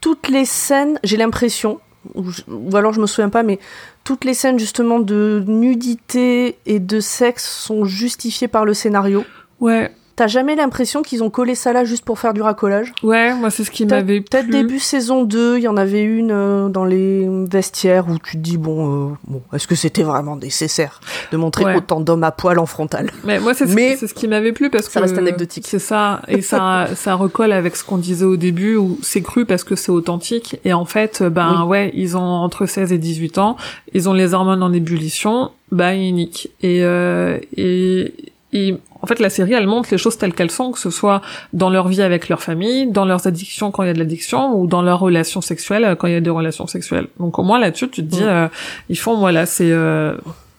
toutes 0.00 0.28
les 0.28 0.44
scènes, 0.46 0.98
j'ai 1.04 1.16
l'impression, 1.18 1.80
ou, 2.14 2.24
ou 2.48 2.76
alors 2.76 2.92
je 2.94 3.00
me 3.00 3.06
souviens 3.06 3.28
pas, 3.28 3.42
mais 3.42 3.58
toutes 4.04 4.24
les 4.24 4.32
scènes 4.34 4.58
justement 4.58 4.98
de 5.00 5.44
nudité 5.46 6.56
et 6.66 6.78
de 6.80 7.00
sexe 7.00 7.48
sont 7.48 7.84
justifiées 7.84 8.48
par 8.48 8.64
le 8.64 8.74
scénario. 8.74 9.24
Ouais, 9.60 9.92
T'as 10.14 10.26
jamais 10.26 10.54
l'impression 10.56 11.02
qu'ils 11.02 11.22
ont 11.22 11.30
collé 11.30 11.54
ça 11.54 11.72
là 11.72 11.84
juste 11.84 12.04
pour 12.04 12.18
faire 12.18 12.34
du 12.34 12.42
racolage? 12.42 12.92
Ouais, 13.02 13.34
moi 13.34 13.50
c'est 13.50 13.64
ce 13.64 13.70
qui 13.70 13.86
Peut-être 13.86 14.00
m'avait 14.06 14.20
peut-être 14.20 14.44
plu. 14.44 14.52
début 14.52 14.78
saison 14.78 15.24
2, 15.24 15.56
il 15.58 15.62
y 15.62 15.68
en 15.68 15.76
avait 15.76 16.02
une 16.02 16.30
euh, 16.30 16.68
dans 16.68 16.84
les 16.84 17.26
vestiaires 17.50 18.08
où 18.08 18.18
tu 18.18 18.32
te 18.32 18.42
dis, 18.42 18.58
bon, 18.58 19.10
euh, 19.12 19.14
bon 19.26 19.42
est-ce 19.54 19.66
que 19.66 19.74
c'était 19.74 20.02
vraiment 20.02 20.36
nécessaire 20.36 21.00
de 21.32 21.36
montrer 21.38 21.64
Ouais. 21.64 21.76
autant 21.76 22.00
d'hommes 22.00 22.24
à 22.24 22.30
poil 22.30 22.58
en 22.58 22.66
frontal? 22.66 23.10
Mais 23.24 23.40
moi, 23.40 23.54
c'est 23.54 23.66
ce, 23.66 24.12
qui 24.14 24.28
m'avait 24.28 24.52
plu 24.52 24.68
parce 24.68 24.88
ça 24.88 25.00
que 25.00 25.04
reste 25.06 25.16
anecdotique. 25.18 25.64
C'est 25.66 25.78
ça, 25.78 26.20
et 26.28 26.42
ça, 26.42 26.88
ça 26.94 27.14
recolle 27.14 27.52
avec 27.52 27.76
ce 27.76 27.84
qu'on 27.84 27.98
disait 27.98 28.24
au 28.24 28.36
début 28.36 28.76
où 28.76 28.98
c'est 29.02 29.22
cru 29.22 29.46
parce 29.46 29.64
que 29.64 29.76
c'est 29.76 29.92
authentique. 29.92 30.56
Et 30.64 30.72
en 30.72 30.84
fait, 30.84 31.22
ben 31.22 31.64
ouais, 31.64 31.90
ils 31.94 32.16
ont 32.16 32.20
entre 32.20 32.66
16 32.66 32.92
et 32.92 32.98
18 32.98 33.38
ans, 33.38 33.56
ils 33.94 34.08
ont 34.08 34.12
les 34.12 34.34
hormones 34.34 34.62
en 34.62 34.72
ébullition, 34.72 35.50
bah 35.70 35.94
ils 35.94 36.12
niquent. 36.12 36.50
Et, 36.62 36.80
euh, 36.82 37.38
et, 37.56 38.12
et 38.52 38.76
en 39.02 39.06
fait, 39.06 39.18
la 39.18 39.28
série, 39.30 39.52
elle 39.52 39.66
montre 39.66 39.88
les 39.90 39.98
choses 39.98 40.16
telles 40.16 40.32
qu'elles 40.32 40.50
sont, 40.50 40.70
que 40.72 40.78
ce 40.78 40.90
soit 40.90 41.20
dans 41.52 41.68
leur 41.70 41.88
vie 41.88 42.00
avec 42.02 42.28
leur 42.28 42.42
famille, 42.42 42.86
dans 42.90 43.04
leurs 43.04 43.26
addictions 43.26 43.70
quand 43.72 43.82
il 43.82 43.88
y 43.88 43.90
a 43.90 43.94
de 43.94 43.98
l'addiction, 43.98 44.54
ou 44.58 44.66
dans 44.66 44.80
leurs 44.82 45.00
relations 45.00 45.40
sexuelles 45.40 45.84
euh, 45.84 45.94
quand 45.96 46.06
il 46.06 46.12
y 46.12 46.16
a 46.16 46.20
des 46.20 46.30
relations 46.30 46.66
sexuelles. 46.66 47.08
Donc 47.18 47.38
au 47.38 47.42
moins 47.42 47.58
là-dessus, 47.58 47.88
tu 47.90 48.02
te 48.02 48.08
dis, 48.08 48.22
Ouais. 48.22 48.28
euh, 48.28 48.48
ils 48.88 48.98
font, 48.98 49.16
voilà, 49.18 49.44
c'est 49.46 49.70
euh, 49.72 50.14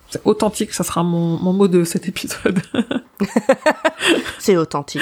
c'est 0.10 0.22
authentique, 0.26 0.74
ça 0.74 0.84
sera 0.84 1.02
mon, 1.04 1.38
mon 1.40 1.54
mot 1.54 1.68
de 1.68 1.84
cet 1.84 2.08
épisode. 2.08 2.60
C'est 4.40 4.58
authentique. 4.58 5.02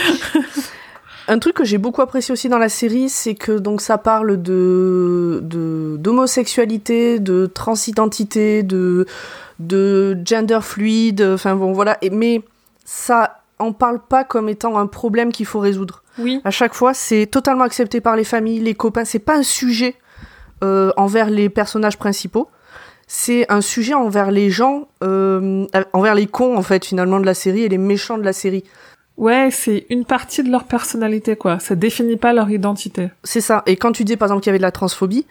Un 1.27 1.39
truc 1.39 1.55
que 1.55 1.63
j'ai 1.63 1.77
beaucoup 1.77 2.01
apprécié 2.01 2.31
aussi 2.33 2.49
dans 2.49 2.57
la 2.57 2.69
série, 2.69 3.09
c'est 3.09 3.35
que 3.35 3.53
donc 3.57 3.81
ça 3.81 3.97
parle 3.97 4.41
de 4.41 5.39
de- 5.43 5.95
d'homosexualité, 5.97 7.19
de, 7.19 7.45
transidentité, 7.45 8.63
de 8.63 9.05
de 9.59 10.17
gender 10.25 10.59
fluide, 10.61 11.21
enfin 11.33 11.55
bon 11.55 11.71
voilà. 11.73 11.97
Et, 12.01 12.09
mais 12.09 12.41
ça 12.93 13.41
en 13.57 13.71
parle 13.71 13.99
pas 13.99 14.25
comme 14.25 14.49
étant 14.49 14.77
un 14.77 14.85
problème 14.87 15.31
qu'il 15.31 15.45
faut 15.45 15.59
résoudre. 15.59 16.03
Oui. 16.19 16.41
À 16.43 16.51
chaque 16.51 16.73
fois, 16.73 16.93
c'est 16.93 17.25
totalement 17.25 17.63
accepté 17.63 18.01
par 18.01 18.17
les 18.17 18.25
familles, 18.25 18.59
les 18.59 18.73
copains. 18.75 19.05
C'est 19.05 19.19
pas 19.19 19.37
un 19.37 19.43
sujet 19.43 19.95
euh, 20.61 20.91
envers 20.97 21.29
les 21.29 21.47
personnages 21.47 21.97
principaux. 21.97 22.49
C'est 23.07 23.49
un 23.49 23.61
sujet 23.61 23.93
envers 23.93 24.29
les 24.31 24.49
gens, 24.49 24.89
euh, 25.03 25.65
envers 25.93 26.15
les 26.15 26.27
cons 26.27 26.57
en 26.57 26.61
fait 26.63 26.83
finalement 26.83 27.19
de 27.21 27.25
la 27.25 27.33
série 27.33 27.61
et 27.63 27.69
les 27.69 27.77
méchants 27.77 28.17
de 28.17 28.23
la 28.23 28.33
série. 28.33 28.65
Ouais, 29.15 29.49
c'est 29.51 29.85
une 29.89 30.03
partie 30.03 30.43
de 30.43 30.49
leur 30.51 30.65
personnalité, 30.65 31.35
quoi. 31.37 31.59
Ça 31.59 31.75
définit 31.75 32.17
pas 32.17 32.33
leur 32.33 32.49
identité. 32.49 33.09
C'est 33.23 33.41
ça. 33.41 33.63
Et 33.67 33.77
quand 33.77 33.93
tu 33.93 34.03
dis 34.03 34.17
par 34.17 34.27
exemple 34.27 34.41
qu'il 34.43 34.49
y 34.49 34.51
avait 34.51 34.57
de 34.59 34.63
la 34.63 34.71
transphobie, 34.71 35.25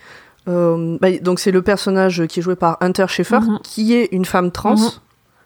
euh, 0.48 0.96
bah, 1.00 1.10
donc 1.20 1.40
c'est 1.40 1.50
le 1.50 1.60
personnage 1.62 2.26
qui 2.26 2.40
est 2.40 2.42
joué 2.42 2.56
par 2.56 2.78
Hunter 2.80 3.06
Schaeffer, 3.08 3.40
Mhm. 3.40 3.58
qui 3.64 3.94
est 3.94 4.08
une 4.12 4.24
femme 4.24 4.50
trans, 4.50 4.76
Mhm. 4.76 4.90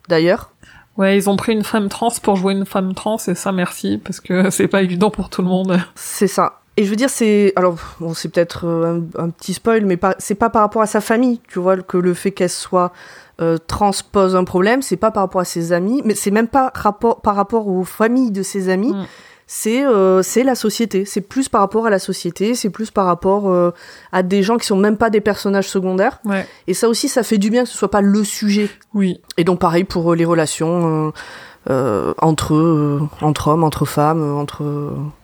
d'ailleurs. 0.08 0.50
Ouais, 0.96 1.16
ils 1.16 1.28
ont 1.28 1.36
pris 1.36 1.52
une 1.52 1.64
femme 1.64 1.88
trans 1.88 2.12
pour 2.22 2.36
jouer 2.36 2.52
une 2.52 2.66
femme 2.66 2.94
trans, 2.94 3.16
et 3.26 3.34
ça, 3.34 3.50
merci, 3.52 3.98
parce 4.02 4.20
que 4.20 4.50
c'est 4.50 4.68
pas 4.68 4.82
évident 4.82 5.10
pour 5.10 5.28
tout 5.28 5.42
le 5.42 5.48
monde. 5.48 5.80
C'est 5.94 6.28
ça. 6.28 6.60
Et 6.76 6.84
je 6.84 6.90
veux 6.90 6.96
dire, 6.96 7.10
c'est 7.10 7.52
alors 7.54 7.76
bon, 8.00 8.14
c'est 8.14 8.28
peut-être 8.28 8.66
euh, 8.66 9.00
un, 9.16 9.24
un 9.26 9.30
petit 9.30 9.54
spoil, 9.54 9.84
mais 9.86 9.96
pas- 9.96 10.16
c'est 10.18 10.34
pas 10.34 10.50
par 10.50 10.62
rapport 10.62 10.82
à 10.82 10.86
sa 10.86 11.00
famille, 11.00 11.40
tu 11.48 11.60
vois, 11.60 11.76
que 11.76 11.96
le 11.96 12.14
fait 12.14 12.32
qu'elle 12.32 12.50
soit 12.50 12.92
euh, 13.40 13.58
trans 13.68 13.92
pose 14.10 14.34
un 14.34 14.42
problème. 14.44 14.82
C'est 14.82 14.96
pas 14.96 15.12
par 15.12 15.22
rapport 15.22 15.40
à 15.40 15.44
ses 15.44 15.72
amis, 15.72 16.02
mais 16.04 16.14
c'est 16.16 16.32
même 16.32 16.48
pas 16.48 16.72
rapport 16.74 17.20
par 17.20 17.36
rapport 17.36 17.68
aux 17.68 17.84
familles 17.84 18.32
de 18.32 18.42
ses 18.42 18.68
amis. 18.70 18.92
Mm. 18.92 19.06
C'est 19.46 19.84
euh, 19.84 20.22
c'est 20.22 20.42
la 20.42 20.54
société. 20.54 21.04
C'est 21.04 21.20
plus 21.20 21.48
par 21.48 21.60
rapport 21.60 21.86
à 21.86 21.90
la 21.90 21.98
société. 21.98 22.54
C'est 22.54 22.70
plus 22.70 22.90
par 22.90 23.04
rapport 23.06 23.48
euh, 23.50 23.70
à 24.12 24.22
des 24.22 24.42
gens 24.42 24.56
qui 24.56 24.66
sont 24.66 24.76
même 24.76 24.96
pas 24.96 25.10
des 25.10 25.20
personnages 25.20 25.68
secondaires. 25.68 26.20
Ouais. 26.24 26.46
Et 26.66 26.74
ça 26.74 26.88
aussi, 26.88 27.08
ça 27.08 27.22
fait 27.22 27.38
du 27.38 27.50
bien 27.50 27.64
que 27.64 27.68
ce 27.68 27.76
soit 27.76 27.90
pas 27.90 28.00
le 28.00 28.24
sujet. 28.24 28.70
Oui. 28.94 29.20
Et 29.36 29.44
donc 29.44 29.58
pareil 29.60 29.84
pour 29.84 30.12
euh, 30.12 30.16
les 30.16 30.24
relations 30.24 31.08
euh, 31.08 31.12
euh, 31.70 32.14
entre 32.22 32.54
euh, 32.54 33.00
entre 33.20 33.48
hommes, 33.48 33.64
entre 33.64 33.84
femmes, 33.84 34.22
entre 34.36 34.64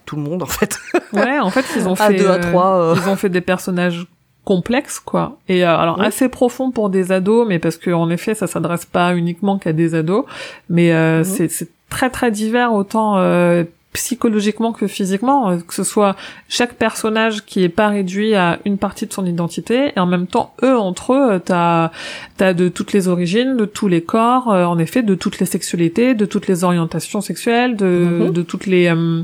tout 0.05 0.17
le 0.17 0.23
monde 0.23 0.43
en 0.43 0.47
fait. 0.47 0.79
Ouais, 1.13 1.41
en 1.41 1.51
fait, 1.51 1.65
ils 1.77 1.89
ont 1.89 1.95
À 1.95 2.07
fait. 2.07 2.15
deux, 2.15 2.29
à 2.31 2.39
trois, 2.39 2.77
euh. 2.77 2.95
Ils 2.97 3.09
ont 3.09 3.17
fait 3.17 3.29
des 3.31 3.41
personnages 3.41 4.07
complexes, 4.45 5.01
quoi. 5.01 5.39
Et 5.49 5.65
euh, 5.67 5.77
alors 5.77 5.99
Oui. 5.99 6.07
assez 6.07 6.29
profonds 6.29 6.71
pour 6.71 6.89
des 6.89 7.11
ados, 7.11 7.49
mais 7.49 7.59
parce 7.59 7.77
que 7.79 7.91
en 7.91 8.11
effet, 8.11 8.37
ça 8.37 8.47
s'adresse 8.47 8.85
pas 8.85 9.17
uniquement 9.17 9.59
qu'à 9.59 9.73
des 9.73 9.97
ados, 9.97 10.25
mais 10.69 10.93
euh, 10.93 11.25
c'est 11.25 11.49
c'est 11.51 11.69
très 11.89 12.11
très 12.11 12.31
divers 12.31 12.73
autant. 12.73 13.19
Euh, 13.19 13.65
psychologiquement 13.93 14.73
que 14.73 14.87
physiquement, 14.87 15.51
euh, 15.51 15.57
que 15.67 15.75
ce 15.75 15.83
soit 15.85 16.15
chaque 16.49 16.75
personnage 16.75 17.45
qui 17.45 17.65
est 17.65 17.69
pas 17.69 17.89
réduit 17.89 18.35
à 18.35 18.59
une 18.65 18.79
partie 18.79 19.07
de 19.07 19.13
son 19.13 19.27
identité, 19.27 19.93
et 19.97 20.01
en 20.01 20.07
même 20.07 20.27
temps, 20.27 20.55
eux, 20.63 20.79
entre 20.79 21.13
eux, 21.13 21.33
euh, 21.33 21.39
t'as 21.39 21.91
t'as 22.37 22.53
de 22.55 22.69
toutes 22.69 22.93
les 22.93 23.09
origines, 23.09 23.57
de 23.57 23.65
tous 23.65 23.89
les 23.89 24.03
corps, 24.03 24.51
euh, 24.53 24.65
en 24.65 24.79
effet, 24.79 25.03
de 25.03 25.15
toutes 25.15 25.39
les 25.41 25.47
sexualités, 25.47 26.15
de 26.15 26.25
toutes 26.25 26.47
les 26.47 26.63
orientations 26.65 27.21
sexuelles, 27.21 27.77
de, 27.77 27.87
Mhm. 27.87 28.31
de 28.31 28.43
toutes 28.43 28.67
les 28.67 28.89
euh, 28.89 29.23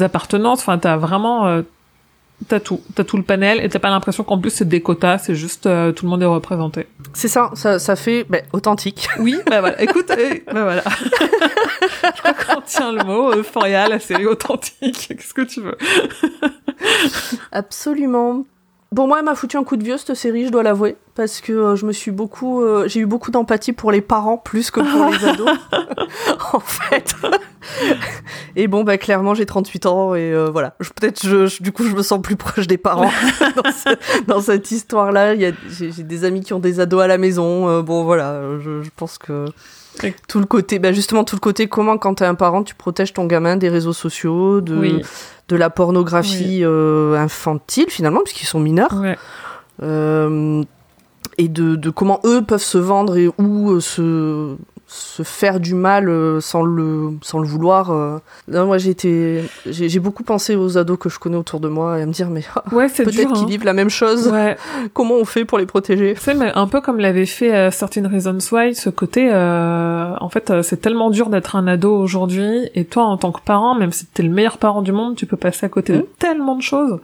appartenances, 0.00 0.60
enfin, 0.60 0.78
t'as 0.78 0.96
vraiment... 0.96 1.46
euh, 1.46 1.62
T'as 2.46 2.60
tout, 2.60 2.80
t'as 2.94 3.02
tout 3.02 3.16
le 3.16 3.24
panel 3.24 3.60
et 3.64 3.68
t'as 3.68 3.80
pas 3.80 3.90
l'impression 3.90 4.22
qu'en 4.22 4.38
plus 4.38 4.50
c'est 4.50 4.68
des 4.68 4.80
quotas, 4.80 5.18
c'est 5.18 5.34
juste 5.34 5.66
euh, 5.66 5.90
tout 5.90 6.04
le 6.04 6.10
monde 6.10 6.22
est 6.22 6.26
représenté. 6.26 6.86
C'est 7.12 7.26
ça, 7.26 7.50
ça, 7.54 7.80
ça 7.80 7.96
fait 7.96 8.24
ben, 8.30 8.42
authentique. 8.52 9.08
Oui, 9.18 9.36
bah 9.50 9.60
voilà. 9.60 9.82
Écoute, 9.82 10.10
euh, 10.10 10.34
bah 10.46 10.62
voilà. 10.62 10.84
je 10.86 12.20
crois 12.20 12.54
qu'on 12.54 12.60
tient 12.60 12.92
le 12.92 13.02
mot. 13.02 13.32
Euphoria, 13.34 13.88
la 13.88 13.98
série 13.98 14.26
authentique. 14.26 15.08
Qu'est-ce 15.08 15.34
que 15.34 15.42
tu 15.42 15.60
veux? 15.62 15.76
Absolument. 17.50 18.44
Bon, 18.90 19.06
moi, 19.06 19.18
elle 19.18 19.24
m'a 19.26 19.34
foutu 19.34 19.58
un 19.58 19.64
coup 19.64 19.76
de 19.76 19.84
vieux 19.84 19.98
cette 19.98 20.14
série, 20.14 20.46
je 20.46 20.50
dois 20.50 20.62
l'avouer, 20.62 20.96
parce 21.14 21.42
que 21.42 21.52
euh, 21.52 21.76
je 21.76 21.84
me 21.84 21.92
suis 21.92 22.10
beaucoup, 22.10 22.62
euh, 22.62 22.88
j'ai 22.88 23.00
eu 23.00 23.06
beaucoup 23.06 23.30
d'empathie 23.30 23.72
pour 23.74 23.92
les 23.92 24.00
parents 24.00 24.38
plus 24.38 24.70
que 24.70 24.80
pour 24.80 25.10
les 25.10 25.24
ados, 25.28 25.50
en 26.54 26.60
fait. 26.60 27.14
et 28.56 28.66
bon, 28.66 28.84
bah 28.84 28.96
clairement, 28.96 29.34
j'ai 29.34 29.44
38 29.44 29.84
ans 29.84 30.14
et 30.14 30.32
euh, 30.32 30.48
voilà. 30.50 30.74
Je- 30.80 30.88
Peut-être, 30.88 31.22
je, 31.26 31.46
je- 31.46 31.62
du 31.62 31.70
coup, 31.70 31.84
je 31.84 31.94
me 31.94 32.02
sens 32.02 32.22
plus 32.22 32.36
proche 32.36 32.66
des 32.66 32.78
parents 32.78 33.10
dans, 33.62 33.70
ce- 33.72 34.22
dans 34.26 34.40
cette 34.40 34.70
histoire-là. 34.70 35.34
Il 35.34 35.42
y 35.42 35.46
a, 35.46 35.52
j'ai, 35.68 35.92
j'ai 35.92 36.02
des 36.02 36.24
amis 36.24 36.40
qui 36.40 36.54
ont 36.54 36.58
des 36.58 36.80
ados 36.80 37.02
à 37.02 37.06
la 37.08 37.18
maison. 37.18 37.68
euh, 37.68 37.82
bon, 37.82 38.04
voilà, 38.04 38.40
je, 38.58 38.80
je 38.82 38.90
pense 38.96 39.18
que 39.18 39.44
Et- 40.04 40.14
tout 40.28 40.38
le 40.38 40.46
côté, 40.46 40.78
bah 40.78 40.92
justement, 40.92 41.24
tout 41.24 41.36
le 41.36 41.40
côté 41.40 41.66
comment, 41.68 41.98
quand 41.98 42.14
t'es 42.14 42.24
un 42.24 42.34
parent, 42.34 42.62
tu 42.62 42.74
protèges 42.74 43.12
ton 43.12 43.26
gamin 43.26 43.56
des 43.56 43.68
réseaux 43.68 43.92
sociaux, 43.92 44.60
de 44.60 44.76
Oui. 44.76 45.02
de 45.48 45.56
la 45.56 45.70
pornographie 45.70 46.60
euh, 46.62 47.16
infantile 47.16 47.86
finalement 47.88 48.20
puisqu'ils 48.22 48.46
sont 48.46 48.60
mineurs 48.60 48.94
Ouais. 49.00 49.16
euh, 49.82 50.62
et 51.38 51.48
de, 51.48 51.76
de 51.76 51.90
comment 51.90 52.20
eux 52.24 52.42
peuvent 52.42 52.62
se 52.62 52.78
vendre 52.78 53.16
et 53.16 53.28
ou 53.38 53.70
euh, 53.72 53.80
se 53.80 54.56
se 54.90 55.22
faire 55.22 55.60
du 55.60 55.74
mal 55.74 56.08
euh, 56.08 56.40
sans 56.40 56.62
le 56.62 57.10
sans 57.20 57.38
le 57.38 57.46
vouloir 57.46 57.90
euh. 57.90 58.18
Non, 58.48 58.64
moi 58.66 58.78
j'ai 58.78 58.90
été 58.90 59.44
j'ai 59.66 59.88
j'ai 59.88 60.00
beaucoup 60.00 60.22
pensé 60.22 60.56
aux 60.56 60.78
ados 60.78 60.98
que 60.98 61.10
je 61.10 61.18
connais 61.18 61.36
autour 61.36 61.60
de 61.60 61.68
moi 61.68 61.98
et 61.98 62.02
à 62.02 62.06
me 62.06 62.12
dire 62.12 62.30
mais 62.30 62.42
ah, 62.56 62.64
Ouais, 62.72 62.88
c'est 62.88 63.04
dur. 63.04 63.12
peut-être 63.12 63.32
qu'ils 63.34 63.44
hein. 63.44 63.48
vivent 63.48 63.64
la 63.64 63.74
même 63.74 63.90
chose 63.90 64.28
Ouais. 64.28 64.56
comment 64.94 65.14
on 65.16 65.24
fait 65.24 65.44
pour 65.44 65.58
les 65.58 65.66
protéger? 65.66 66.14
Mais 66.38 66.52
un 66.54 66.66
peu 66.66 66.80
comme 66.80 66.98
l'avait 67.00 67.26
fait 67.26 67.54
euh, 67.54 67.70
Certain 67.70 68.06
Reasons 68.08 68.38
Why, 68.52 68.74
ce 68.74 68.90
côté, 68.90 69.28
euh, 69.32 70.14
en 70.20 70.28
fait, 70.28 70.50
euh, 70.50 70.62
c'est 70.62 70.76
tellement 70.78 71.10
dur 71.10 71.30
d'être 71.30 71.56
un 71.56 71.66
ado 71.66 71.94
aujourd'hui, 71.94 72.68
et 72.74 72.84
toi, 72.84 73.04
en 73.04 73.16
tant 73.16 73.32
que 73.32 73.40
parent, 73.40 73.74
même 73.74 73.92
si 73.92 74.06
t'es 74.06 74.22
le 74.22 74.30
meilleur 74.30 74.58
parent 74.58 74.82
du 74.82 74.92
monde, 74.92 75.16
tu 75.16 75.26
peux 75.26 75.36
passer 75.36 75.66
à 75.66 75.68
côté 75.68 75.94
de 75.94 76.06
tellement 76.18 76.56
de 76.56 76.62
choses. 76.62 77.00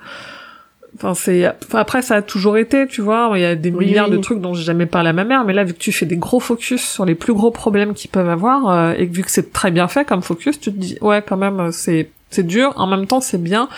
Enfin, 0.97 1.15
c'est, 1.15 1.49
enfin, 1.65 1.81
après, 1.81 2.03
ça 2.03 2.17
a 2.17 2.23
toujours 2.23 2.57
été, 2.57 2.87
tu 2.87 3.01
vois, 3.03 3.33
il 3.35 3.41
y 3.41 3.45
a 3.45 3.57
des 3.57 3.71
Oui, 3.71 3.87
milliards 3.87 4.09
oui. 4.09 4.17
de 4.17 4.21
trucs 4.23 4.41
dont 4.41 4.55
j'ai 4.55 4.63
jamais 4.63 4.87
parlé 4.87 5.09
à 5.09 5.13
ma 5.13 5.25
mère, 5.25 5.45
mais 5.45 5.53
là, 5.53 5.65
vu 5.65 5.73
que 5.75 5.79
tu 5.79 5.91
fais 5.91 6.07
des 6.07 6.17
gros 6.17 6.39
focus 6.39 6.83
sur 6.83 7.05
les 7.05 7.17
plus 7.17 7.33
gros 7.35 7.51
problèmes 7.51 7.95
qu'ils 7.95 8.11
peuvent 8.11 8.29
avoir, 8.29 8.69
euh, 8.71 8.93
et 8.97 9.09
que 9.09 9.13
vu 9.15 9.23
que 9.23 9.31
c'est 9.31 9.53
très 9.53 9.71
bien 9.73 9.89
fait 9.89 10.05
comme 10.05 10.23
focus, 10.23 10.61
tu 10.61 10.73
te 10.73 10.79
dis, 10.79 10.97
ouais, 11.01 11.21
quand 11.27 11.37
même, 11.37 11.59
euh, 11.59 11.71
c'est, 11.73 12.11
c'est 12.31 12.47
dur, 12.47 12.73
en 12.77 12.87
même 12.87 13.07
temps, 13.09 13.21
c'est 13.21 13.43
bien, 13.43 13.69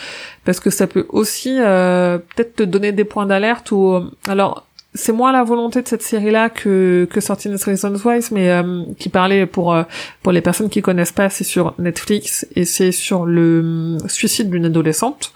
parce 0.45 0.59
que 0.59 0.69
ça 0.69 0.85
peut 0.85 1.05
aussi, 1.09 1.57
euh, 1.59 2.19
peut-être 2.19 2.55
te 2.57 2.63
donner 2.63 2.91
des 2.91 3.03
points 3.03 3.25
d'alerte 3.25 3.71
ou, 3.71 3.93
euh, 3.95 4.01
alors, 4.27 4.67
c'est 4.93 5.11
moins 5.11 5.31
la 5.31 5.43
volonté 5.43 5.81
de 5.83 5.87
cette 5.87 6.01
série-là 6.01 6.49
que 6.49 7.07
que 7.11 7.19
Certain 7.21 7.55
Reasons 7.65 7.95
Why, 8.03 8.19
mais 8.31 8.49
euh, 8.51 8.83
qui 8.97 9.09
parlait 9.09 9.45
pour 9.45 9.73
euh, 9.73 9.83
pour 10.23 10.31
les 10.31 10.41
personnes 10.41 10.69
qui 10.69 10.81
connaissent 10.81 11.11
pas, 11.11 11.29
c'est 11.29 11.43
sur 11.43 11.75
Netflix 11.77 12.47
et 12.55 12.65
c'est 12.65 12.91
sur 12.91 13.25
le 13.25 13.59
hum, 13.59 14.09
suicide 14.09 14.49
d'une 14.49 14.65
adolescente. 14.65 15.33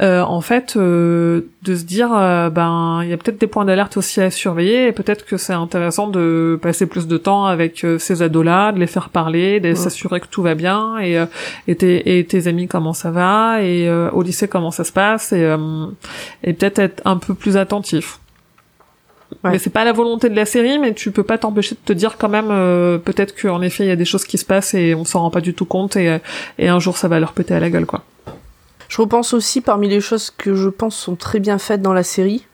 Euh, 0.00 0.20
en 0.22 0.40
fait, 0.40 0.74
euh, 0.76 1.42
de 1.62 1.74
se 1.74 1.84
dire, 1.84 2.10
euh, 2.14 2.48
ben 2.50 3.00
il 3.02 3.08
y 3.08 3.12
a 3.12 3.16
peut-être 3.16 3.40
des 3.40 3.46
points 3.48 3.64
d'alerte 3.64 3.96
aussi 3.96 4.20
à 4.20 4.30
surveiller 4.30 4.86
et 4.88 4.92
peut-être 4.92 5.24
que 5.26 5.36
c'est 5.36 5.52
intéressant 5.52 6.06
de 6.06 6.58
passer 6.62 6.86
plus 6.86 7.06
de 7.08 7.16
temps 7.16 7.46
avec 7.46 7.84
euh, 7.84 7.98
ces 7.98 8.22
ados-là, 8.22 8.70
de 8.72 8.78
les 8.78 8.86
faire 8.86 9.08
parler, 9.08 9.58
de 9.58 9.70
Ouais. 9.70 9.74
s'assurer 9.74 10.20
que 10.20 10.26
tout 10.28 10.42
va 10.42 10.54
bien 10.54 10.98
et 10.98 11.18
euh, 11.18 11.26
et 11.66 11.74
tes 11.76 12.18
et 12.18 12.24
tes 12.24 12.46
amis 12.46 12.68
comment 12.68 12.92
ça 12.92 13.10
va 13.10 13.62
et 13.62 13.88
euh, 13.88 14.10
au 14.12 14.22
lycée 14.22 14.46
comment 14.48 14.70
ça 14.70 14.84
se 14.84 14.92
passe 14.92 15.32
et 15.32 15.44
euh, 15.44 15.86
et 16.44 16.52
peut-être 16.52 16.78
être 16.78 17.02
un 17.04 17.16
peu 17.16 17.34
plus 17.34 17.56
attentif. 17.56 18.18
Ouais. 19.44 19.50
Mais 19.52 19.58
c'est 19.58 19.70
pas 19.70 19.84
la 19.84 19.92
volonté 19.92 20.28
de 20.28 20.36
la 20.36 20.44
série, 20.46 20.78
mais 20.78 20.94
tu 20.94 21.10
peux 21.10 21.22
pas 21.22 21.38
t'empêcher 21.38 21.74
de 21.74 21.80
te 21.84 21.92
dire 21.92 22.16
quand 22.18 22.28
même 22.28 22.48
euh, 22.50 22.98
peut-être 22.98 23.34
qu'en 23.40 23.62
effet 23.62 23.84
il 23.84 23.88
y 23.88 23.92
a 23.92 23.96
des 23.96 24.04
choses 24.04 24.24
qui 24.24 24.38
se 24.38 24.44
passent 24.44 24.74
et 24.74 24.94
on 24.94 25.04
s'en 25.04 25.20
rend 25.20 25.30
pas 25.30 25.40
du 25.40 25.54
tout 25.54 25.64
compte 25.64 25.96
et, 25.96 26.08
euh, 26.08 26.18
et 26.58 26.68
un 26.68 26.78
jour 26.78 26.96
ça 26.96 27.08
va 27.08 27.18
leur 27.20 27.32
péter 27.32 27.54
à 27.54 27.60
la 27.60 27.70
gueule 27.70 27.86
quoi. 27.86 28.02
je 28.88 28.96
repense 29.00 29.32
aussi 29.34 29.60
parmi 29.60 29.88
les 29.88 30.00
choses 30.00 30.30
que 30.30 30.54
je 30.54 30.68
pense 30.68 30.96
sont 30.96 31.16
très 31.16 31.40
bien 31.40 31.58
faites 31.58 31.82
dans 31.82 31.92
la 31.94 32.02
série 32.02 32.46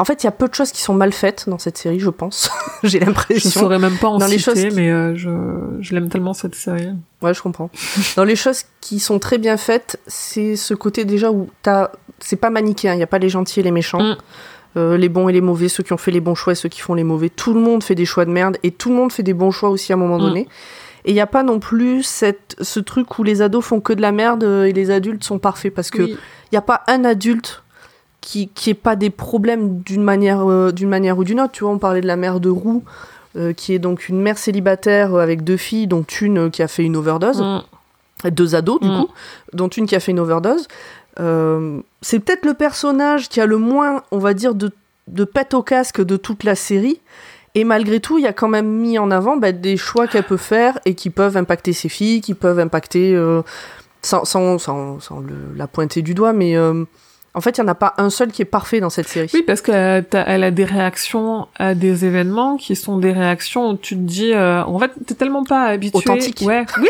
en 0.00 0.04
fait 0.04 0.22
il 0.24 0.26
y 0.26 0.28
a 0.28 0.32
peu 0.32 0.48
de 0.48 0.54
choses 0.54 0.72
qui 0.72 0.82
sont 0.82 0.92
mal 0.94 1.12
faites 1.12 1.48
dans 1.48 1.58
cette 1.58 1.78
série 1.78 2.00
je 2.00 2.10
pense 2.10 2.50
j'ai 2.82 2.98
Je 3.00 3.04
l'impression 3.06 3.50
saurais 3.50 3.78
même 3.78 3.96
pas 3.96 4.08
en 4.08 4.18
Dans 4.18 4.26
les 4.26 4.38
citer, 4.38 4.50
choses 4.50 4.68
qui- 4.70 4.74
mais 4.74 4.90
euh, 4.90 5.14
je, 5.16 5.30
je 5.80 5.94
l'aime 5.94 6.08
tellement 6.08 6.34
cette 6.34 6.56
série. 6.56 6.88
Ouais, 7.22 7.32
je 7.32 7.40
comprends. 7.42 7.70
Dans 8.16 8.24
les 8.24 8.34
choses 8.36 8.62
qui 8.80 8.98
sont 9.00 9.18
très 9.20 9.38
bien 9.38 9.56
faites, 9.56 9.98
c'est 10.08 10.56
ce 10.56 10.74
côté 10.74 11.04
déjà 11.04 11.30
où 11.30 11.48
t'as, 11.62 11.90
c'est 12.20 12.36
pas 12.36 12.50
manichéen. 12.50 12.94
Il 12.94 13.00
y 13.00 13.02
a 13.04 13.06
pas 13.08 13.18
les 13.18 13.28
gentils 13.28 13.60
et 13.60 13.62
les 13.62 13.70
méchants, 13.70 14.02
Mm. 14.02 14.16
Euh, 14.78 14.96
les 14.96 15.08
bons 15.08 15.28
et 15.28 15.32
les 15.32 15.40
mauvais, 15.40 15.68
ceux 15.68 15.82
qui 15.82 15.92
ont 15.92 15.96
fait 15.98 16.10
les 16.12 16.20
bons 16.20 16.34
choix 16.36 16.52
et 16.52 16.56
ceux 16.56 16.68
qui 16.68 16.80
font 16.80 16.94
les 16.94 17.04
mauvais. 17.04 17.28
Tout 17.30 17.52
le 17.52 17.60
monde 17.60 17.82
fait 17.82 17.94
des 17.96 18.04
choix 18.06 18.24
de 18.24 18.30
merde 18.30 18.56
et 18.62 18.70
tout 18.70 18.88
le 18.90 18.94
monde 18.94 19.10
fait 19.12 19.22
des 19.24 19.34
bons 19.34 19.50
choix 19.50 19.70
aussi 19.70 19.92
à 19.92 19.96
un 19.96 19.98
moment 19.98 20.18
Mm. 20.18 20.22
donné. 20.22 20.48
Et 21.04 21.10
il 21.10 21.14
y 21.16 21.20
a 21.20 21.26
pas 21.26 21.42
non 21.42 21.58
plus 21.58 22.02
cette, 22.02 22.54
ce 22.60 22.80
truc 22.80 23.18
où 23.18 23.22
les 23.24 23.42
ados 23.42 23.64
font 23.64 23.80
que 23.80 23.92
de 23.92 24.00
la 24.02 24.12
merde 24.12 24.44
euh, 24.44 24.64
et 24.64 24.72
les 24.72 24.90
adultes 24.90 25.24
sont 25.24 25.38
parfaits 25.38 25.74
parce 25.74 25.90
que 25.90 26.02
il 26.02 26.16
y 26.52 26.56
a 26.56 26.62
pas 26.62 26.82
un 26.86 27.04
adulte 27.04 27.62
qui 28.20 28.48
qui 28.48 28.70
ait 28.70 28.74
pas 28.74 28.94
des 28.96 29.10
problèmes 29.10 29.80
d'une 29.80 30.02
manière 30.02 30.48
euh, 30.48 30.70
d'une 30.70 30.88
manière 30.88 31.18
ou 31.18 31.24
d'une 31.24 31.40
autre. 31.40 31.52
Tu 31.52 31.64
vois, 31.64 31.72
on 31.72 31.78
parlait 31.78 32.00
de 32.02 32.06
la 32.06 32.16
mère 32.16 32.40
de 32.40 32.48
Roux. 32.50 32.82
euh, 33.36 33.52
qui 33.52 33.72
est 33.74 33.78
donc 33.78 34.08
une 34.08 34.20
mère 34.20 34.38
célibataire 34.38 35.14
avec 35.16 35.44
deux 35.44 35.58
filles, 35.58 35.86
dont 35.86 36.02
une 36.20 36.50
qui 36.50 36.62
a 36.62 36.68
fait 36.68 36.82
une 36.82 36.96
overdose 36.96 37.40
Mm. 37.42 38.30
deux 38.30 38.54
ados 38.56 38.80
du 38.80 38.88
Mm. 38.88 38.96
coup, 39.00 39.08
dont 39.52 39.68
une 39.68 39.86
qui 39.86 39.94
a 39.94 40.00
fait 40.00 40.12
une 40.12 40.18
overdose. 40.18 40.66
Euh, 41.20 41.80
c'est 42.00 42.20
peut-être 42.20 42.46
le 42.46 42.54
personnage 42.54 43.28
qui 43.28 43.40
a 43.40 43.46
le 43.46 43.58
moins, 43.58 44.02
on 44.10 44.18
va 44.18 44.34
dire, 44.34 44.54
de, 44.54 44.70
de 45.08 45.24
pète 45.24 45.54
au 45.54 45.62
casque 45.62 46.00
de 46.00 46.16
toute 46.16 46.44
la 46.44 46.54
série. 46.54 47.00
Et 47.54 47.64
malgré 47.64 47.98
tout, 47.98 48.18
il 48.18 48.24
y 48.24 48.26
a 48.28 48.32
quand 48.32 48.48
même 48.48 48.68
mis 48.68 48.98
en 48.98 49.10
avant 49.10 49.36
bah, 49.36 49.52
des 49.52 49.76
choix 49.76 50.06
qu'elle 50.06 50.22
peut 50.24 50.36
faire 50.36 50.78
et 50.84 50.94
qui 50.94 51.10
peuvent 51.10 51.36
impacter 51.36 51.72
ses 51.72 51.88
filles, 51.88 52.20
qui 52.20 52.34
peuvent 52.34 52.60
impacter, 52.60 53.14
euh, 53.16 53.42
sans, 54.02 54.24
sans, 54.24 54.58
sans, 54.58 55.00
sans 55.00 55.20
le- 55.20 55.54
la 55.56 55.66
pointer 55.66 56.02
du 56.02 56.14
doigt, 56.14 56.32
mais 56.32 56.56
euh, 56.56 56.84
en 57.38 57.40
fait, 57.40 57.56
il 57.56 57.60
n'y 57.60 57.68
en 57.68 57.70
a 57.70 57.76
pas 57.76 57.94
un 57.98 58.10
seul 58.10 58.32
qui 58.32 58.42
est 58.42 58.44
parfait 58.44 58.80
dans 58.80 58.90
cette 58.90 59.06
série. 59.06 59.30
Oui, 59.32 59.44
parce 59.46 59.60
qu'elle 59.60 60.04
elle 60.12 60.42
a 60.42 60.50
des 60.50 60.64
réactions 60.64 61.46
à 61.56 61.76
des 61.76 62.04
événements 62.04 62.56
qui 62.56 62.74
sont 62.74 62.98
des 62.98 63.12
réactions 63.12 63.70
où 63.70 63.76
tu 63.76 63.94
te 63.94 64.00
dis, 64.00 64.32
euh, 64.32 64.64
en 64.64 64.76
fait, 64.80 64.90
t'es 65.06 65.14
tellement 65.14 65.44
pas 65.44 65.66
habitué. 65.66 65.98
Authentique. 65.98 66.42
Ouais, 66.44 66.66
oui. 66.80 66.88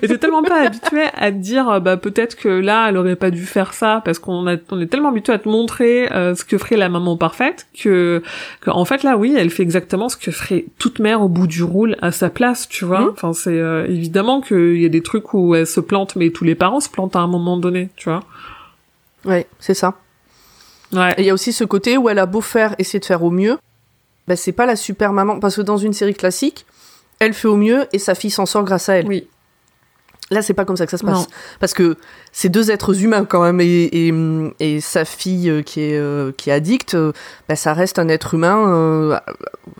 Mais 0.00 0.06
t'es 0.06 0.18
tellement 0.18 0.44
pas 0.44 0.66
habitué 0.66 1.02
à 1.14 1.32
te 1.32 1.36
dire, 1.36 1.68
euh, 1.68 1.80
bah 1.80 1.96
peut-être 1.96 2.36
que 2.36 2.48
là, 2.48 2.88
elle 2.88 2.96
aurait 2.96 3.16
pas 3.16 3.32
dû 3.32 3.44
faire 3.44 3.74
ça, 3.74 4.02
parce 4.04 4.20
qu'on 4.20 4.46
on 4.70 4.80
est 4.80 4.86
tellement 4.86 5.08
habitué 5.08 5.32
à 5.32 5.38
te 5.40 5.48
montrer 5.48 6.10
euh, 6.12 6.36
ce 6.36 6.44
que 6.44 6.58
ferait 6.58 6.76
la 6.76 6.88
maman 6.88 7.16
parfaite 7.16 7.66
que, 7.76 8.22
que, 8.60 8.70
en 8.70 8.84
fait, 8.84 9.02
là, 9.02 9.16
oui, 9.16 9.34
elle 9.36 9.50
fait 9.50 9.64
exactement 9.64 10.08
ce 10.08 10.16
que 10.16 10.30
ferait 10.30 10.66
toute 10.78 11.00
mère 11.00 11.22
au 11.22 11.28
bout 11.28 11.48
du 11.48 11.64
roule 11.64 11.96
à 12.02 12.12
sa 12.12 12.30
place, 12.30 12.68
tu 12.68 12.84
vois. 12.84 13.00
Mhm. 13.00 13.10
Enfin, 13.14 13.32
c'est 13.32 13.58
euh, 13.58 13.84
évidemment 13.86 14.40
qu'il 14.40 14.80
y 14.80 14.86
a 14.86 14.88
des 14.88 15.02
trucs 15.02 15.34
où 15.34 15.56
elle 15.56 15.66
se 15.66 15.80
plante, 15.80 16.14
mais 16.14 16.30
tous 16.30 16.44
les 16.44 16.54
parents 16.54 16.78
se 16.78 16.88
plantent 16.88 17.16
à 17.16 17.20
un 17.20 17.26
moment 17.26 17.56
donné, 17.56 17.90
tu 17.96 18.08
vois. 18.08 18.22
Ouais, 19.24 19.46
c'est 19.58 19.74
ça. 19.74 19.94
Ouais. 20.92 21.14
Et 21.16 21.22
il 21.22 21.26
y 21.26 21.30
a 21.30 21.34
aussi 21.34 21.52
ce 21.52 21.64
côté 21.64 21.96
où 21.96 22.08
elle 22.08 22.18
a 22.18 22.26
beau 22.26 22.40
faire, 22.40 22.74
essayer 22.78 23.00
de 23.00 23.04
faire 23.04 23.22
au 23.22 23.30
mieux, 23.30 23.58
bah, 24.26 24.36
c'est 24.36 24.52
pas 24.52 24.66
la 24.66 24.76
super 24.76 25.12
maman. 25.12 25.40
Parce 25.40 25.56
que 25.56 25.62
dans 25.62 25.78
une 25.78 25.92
série 25.92 26.14
classique, 26.14 26.66
elle 27.18 27.34
fait 27.34 27.48
au 27.48 27.56
mieux 27.56 27.86
et 27.92 27.98
sa 27.98 28.14
fille 28.14 28.30
s'en 28.30 28.46
sort 28.46 28.64
grâce 28.64 28.88
à 28.88 28.94
elle. 28.94 29.06
Oui. 29.06 29.28
Là, 30.32 30.42
c'est 30.42 30.54
pas 30.54 30.64
comme 30.64 30.76
ça 30.76 30.84
que 30.86 30.90
ça 30.90 30.98
se 30.98 31.04
passe. 31.04 31.20
Non. 31.20 31.26
Parce 31.60 31.74
que 31.74 31.96
c'est 32.32 32.48
deux 32.48 32.70
êtres 32.70 33.02
humains 33.04 33.24
quand 33.24 33.42
même. 33.42 33.60
Et, 33.60 34.08
et, 34.08 34.12
et 34.60 34.80
sa 34.80 35.04
fille 35.04 35.48
euh, 35.50 35.62
qui 35.62 35.80
est, 35.80 35.98
euh, 35.98 36.32
qui 36.36 36.50
est 36.50 36.52
addicte, 36.52 36.94
euh, 36.94 37.12
bah, 37.48 37.56
ça 37.56 37.72
reste 37.72 37.98
un 37.98 38.08
être 38.08 38.34
humain 38.34 38.66
euh, 38.68 39.18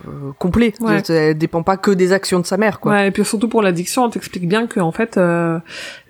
euh, 0.07 0.11
complet. 0.39 0.75
Ouais. 0.81 1.03
Elle 1.09 1.39
dépend 1.39 1.63
pas 1.63 1.77
que 1.77 1.91
des 1.91 2.13
actions 2.13 2.41
de 2.41 2.47
sa 2.47 2.57
mère. 2.57 2.79
Quoi. 2.81 2.93
Ouais, 2.93 3.09
et 3.09 3.11
puis 3.11 3.25
surtout 3.25 3.49
pour 3.49 3.63
l'addiction, 3.63 4.05
on 4.05 4.11
t'explique 4.11 4.47
bien 4.49 4.67
que 4.67 4.81
en 4.81 4.93
fait, 4.93 5.17
euh, 5.17 5.59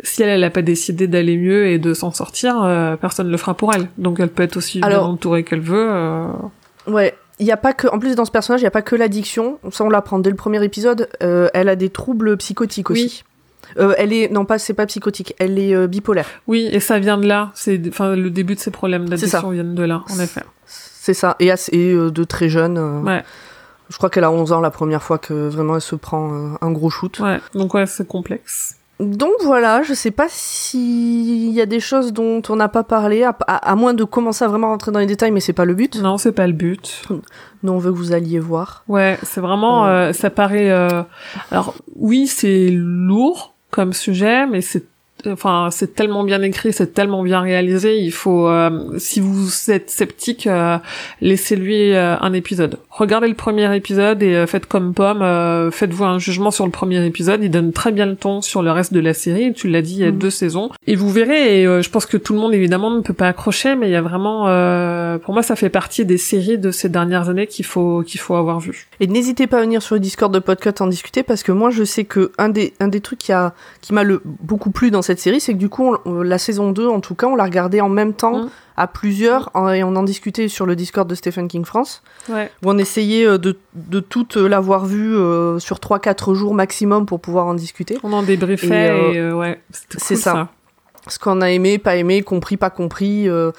si 0.03 0.23
elle, 0.23 0.29
elle 0.31 0.45
a 0.45 0.51
pas 0.51 0.63
décidé 0.63 1.07
d'aller 1.07 1.37
mieux 1.37 1.67
et 1.69 1.79
de 1.79 1.95
s'en 1.95 2.11
sortir, 2.13 2.63
euh, 2.63 2.97
personne 2.97 3.31
le 3.31 3.37
fera 3.37 3.55
pour 3.55 3.73
elle. 3.75 3.89
Donc 3.99 4.21
elle 4.21 4.29
peut 4.31 4.43
être 4.43 4.57
aussi 4.57 4.81
Alors- 4.83 5.05
bien 5.05 5.13
entourée 5.15 5.45
qu'elle 5.45 5.61
veut. 5.61 5.91
Ouais. 6.87 7.15
Il 7.39 7.47
y 7.47 7.51
a 7.51 7.57
pas 7.57 7.73
que, 7.73 7.89
en 7.89 7.99
plus 7.99 8.15
dans 8.15 8.25
ce 8.25 8.31
personnage, 8.31 8.61
il 8.61 8.65
y 8.65 8.69
a 8.69 8.71
pas 8.71 8.83
que 8.83 8.95
l'addiction. 8.95 9.59
Ça, 9.73 9.83
on 9.85 9.89
l'apprend 9.89 10.19
dès 10.21 10.31
le 10.31 10.37
premier 10.37 10.63
épisode. 10.63 11.09
Euh, 11.25 11.49
elle 11.55 11.69
a 11.69 11.75
des 11.77 11.89
troubles 11.89 12.37
psychotiques 12.37 12.91
aussi. 12.91 13.25
Euh, 13.79 13.95
elle 13.99 14.13
est, 14.13 14.31
non 14.31 14.45
pas, 14.45 14.59
c'est 14.59 14.75
pas 14.75 14.87
psychotique. 14.87 15.35
Elle 15.39 15.59
est 15.59 15.75
euh, 15.75 15.87
bipolaire. 15.87 16.27
Oui, 16.47 16.69
et 16.73 16.81
ça 16.81 16.99
vient 16.99 17.19
de 17.19 17.27
là. 17.27 17.51
C'est, 17.55 17.81
enfin, 17.89 18.15
le 18.17 18.31
début 18.31 18.55
de 18.55 18.61
ses 18.61 18.71
problèmes 18.71 19.09
d'addiction 19.09 19.51
viennent 19.51 19.75
de 19.75 19.83
là, 19.85 20.03
en 20.11 20.19
effet. 20.21 20.43
C'est 20.67 21.15
ça. 21.15 21.37
Et, 21.41 21.51
assez, 21.51 21.75
et, 21.77 21.93
euh, 21.93 22.11
de 22.11 22.25
très 22.25 22.49
jeune. 22.49 22.79
euh, 22.79 23.01
Ouais. 23.03 23.23
Je 23.89 23.97
crois 23.99 24.09
qu'elle 24.09 24.25
a 24.25 24.31
11 24.31 24.53
ans 24.53 24.61
la 24.61 24.71
première 24.71 25.03
fois 25.03 25.19
que 25.19 25.49
vraiment 25.49 25.75
elle 25.75 25.81
se 25.83 25.97
prend 25.97 26.33
euh, 26.33 26.49
un 26.63 26.71
gros 26.71 26.89
shoot. 26.89 27.19
Ouais. 27.19 27.41
Donc 27.55 27.75
ouais, 27.75 27.85
c'est 27.87 28.07
complexe. 28.07 28.77
Donc 29.01 29.33
voilà, 29.43 29.83
je 29.83 29.95
sais 29.95 30.13
pas 30.13 30.27
s'il 30.31 31.51
y 31.51 31.61
a 31.61 31.67
des 31.67 31.81
choses 31.81 32.13
dont 32.13 32.41
on 32.49 32.57
n'a 32.57 32.69
pas 32.69 32.85
parlé, 32.85 33.25
à, 33.25 33.37
à- 33.47 33.71
à 33.71 33.75
moins 33.75 33.95
de 33.95 34.05
commencer 34.05 34.45
à 34.45 34.49
vraiment 34.49 34.69
rentrer 34.69 34.93
dans 34.93 35.01
les 35.01 35.07
détails, 35.07 35.33
mais 35.33 35.41
c'est 35.41 35.53
pas 35.53 35.65
le 35.65 35.75
but. 35.75 36.01
Non, 36.01 36.19
c'est 36.19 36.33
pas 36.33 36.47
le 36.47 36.53
but. 36.53 37.03
Nous, 37.63 37.73
on 37.73 37.79
veut 37.79 37.91
que 37.93 37.97
vous 37.97 38.13
alliez 38.13 38.39
voir. 38.39 38.85
Ouais, 38.89 39.19
c'est 39.25 39.41
vraiment, 39.41 39.87
euh, 39.87 40.13
ça 40.13 40.31
paraît. 40.31 40.71
euh, 40.71 41.03
Alors 41.51 41.75
oui, 41.97 42.27
c'est 42.29 42.69
lourd 42.71 43.55
comme 43.73 43.95
sujet, 43.95 44.47
mais 44.47 44.61
c'est 44.61 44.85
enfin, 45.27 45.69
c'est 45.71 45.95
tellement 45.95 46.25
bien 46.25 46.43
écrit, 46.43 46.73
c'est 46.73 46.93
tellement 46.95 47.23
bien 47.23 47.41
réalisé. 47.41 47.99
Il 47.99 48.13
faut, 48.13 48.49
euh, 48.49 48.99
si 48.99 49.21
vous 49.21 49.71
êtes 49.71 49.91
sceptique, 49.91 50.47
euh, 50.47 50.79
laissez-lui 51.21 51.93
euh, 51.95 52.17
un 52.21 52.33
épisode. 52.33 52.79
Regardez 52.91 53.29
le 53.29 53.35
premier 53.35 53.75
épisode 53.75 54.23
et 54.23 54.35
euh, 54.35 54.47
faites 54.47 54.67
comme 54.67 54.95
Pomme, 54.95 55.23
euh, 55.23 55.71
faites-vous 55.71 56.05
un 56.05 56.19
jugement 56.19 56.51
sur 56.51 56.65
le 56.65 56.71
premier 56.71 57.05
épisode. 57.07 57.43
Il 57.43 57.51
donne 57.51 57.73
très 57.73 57.93
bien 57.93 58.07
le 58.07 58.17
ton 58.17 58.41
sur 58.41 58.63
le 58.63 58.71
reste 58.71 58.93
de 58.93 59.01
la 59.01 59.15
série. 59.15 59.53
Tu 59.53 59.69
l'as 59.69 59.83
dit, 59.83 59.95
il 59.95 60.01
y 60.01 60.05
a 60.05 60.11
Mhm. 60.11 60.19
deux 60.19 60.31
saisons 60.31 60.71
et 60.87 60.95
vous 60.97 61.11
verrez. 61.11 61.61
Et 61.61 61.67
euh, 61.67 61.83
je 61.83 61.91
pense 61.91 62.07
que 62.07 62.17
tout 62.17 62.33
le 62.35 62.39
monde 62.41 62.55
évidemment 62.55 62.91
ne 62.91 63.01
peut 63.01 63.13
pas 63.15 63.29
accrocher, 63.29 63.75
mais 63.77 63.89
il 63.89 63.93
y 63.93 63.97
a 63.97 64.03
vraiment, 64.03 64.49
euh, 64.49 65.19
pour 65.19 65.33
moi, 65.35 65.43
ça 65.43 65.57
fait 65.57 65.71
partie 65.71 66.05
des 66.05 66.19
séries 66.19 66.59
de 66.59 66.71
ces 66.71 66.89
dernières 66.89 67.29
années 67.29 67.47
qu'il 67.47 67.65
faut 67.65 68.03
qu'il 68.03 68.21
faut 68.21 68.35
avoir 68.35 68.61
vu. 68.61 68.87
Et 69.01 69.07
n'hésitez 69.07 69.47
pas 69.47 69.59
à 69.59 69.61
venir 69.63 69.83
sur 69.83 69.95
le 69.95 70.01
Discord 70.01 70.33
de 70.33 70.39
Podcut 70.39 70.71
en 70.81 70.87
discuter 70.87 71.23
parce 71.23 71.43
que 71.43 71.53
moi 71.53 71.71
je 71.71 71.85
sais 71.85 72.05
que 72.05 72.33
un 72.39 72.49
des, 72.49 72.73
un 72.81 72.89
des 72.89 73.01
trucs 73.01 73.19
qui, 73.19 73.33
a, 73.33 73.55
qui 73.81 73.93
m'a 73.95 74.03
le, 74.05 74.21
beaucoup 74.25 74.71
plu 74.71 74.91
dans 74.91 75.03
cette 75.03 75.12
série, 75.21 75.41
c'est 75.41 75.53
que 75.53 75.59
du 75.59 75.69
coup 75.69 75.95
on- 76.05 76.23
la 76.23 76.39
saison 76.39 76.71
2 76.73 76.87
en 76.89 77.01
tout 77.01 77.15
cas 77.15 77.27
on 77.27 77.37
l'a 77.37 77.45
regardée 77.45 77.81
en 77.81 77.89
même 77.89 78.13
temps 78.15 78.45
Mm. 78.45 78.51
à 78.77 78.87
plusieurs 78.87 79.51
et 79.75 79.83
on 79.85 79.95
en 79.97 80.03
discutait 80.03 80.49
sur 80.49 80.65
le 80.67 80.75
Discord 80.77 81.09
de 81.09 81.15
Stephen 81.15 81.49
King 81.49 81.65
France 81.65 82.03
Ouais. 82.29 82.51
où 82.65 82.71
on 82.71 82.79
essayait 82.79 83.27
euh, 83.27 83.39
de, 83.39 83.57
de 83.75 84.01
toutes 84.01 84.37
l'avoir 84.37 84.87
vue 84.87 85.15
euh, 85.17 85.59
sur 85.59 85.79
3-4 85.79 86.35
jours 86.35 86.55
maximum 86.55 87.07
pour 87.07 87.21
pouvoir 87.21 87.47
en 87.47 87.55
discuter. 87.55 87.99
On 88.03 88.13
en 88.13 88.23
débriefait 88.23 88.67
Et, 89.15 89.19
euh, 89.19 89.31
euh, 89.31 89.35
ouais, 89.35 89.61
c'est 89.71 90.15
cool, 90.15 90.23
ça. 90.23 90.49
Ce 91.09 91.19
qu'on 91.19 91.41
a 91.41 91.51
aimé, 91.51 91.79
pas 91.79 91.97
aimé, 91.97 92.23
compris, 92.23 92.57
pas 92.57 92.71
compris, 92.71 93.29
euh, 93.29 93.51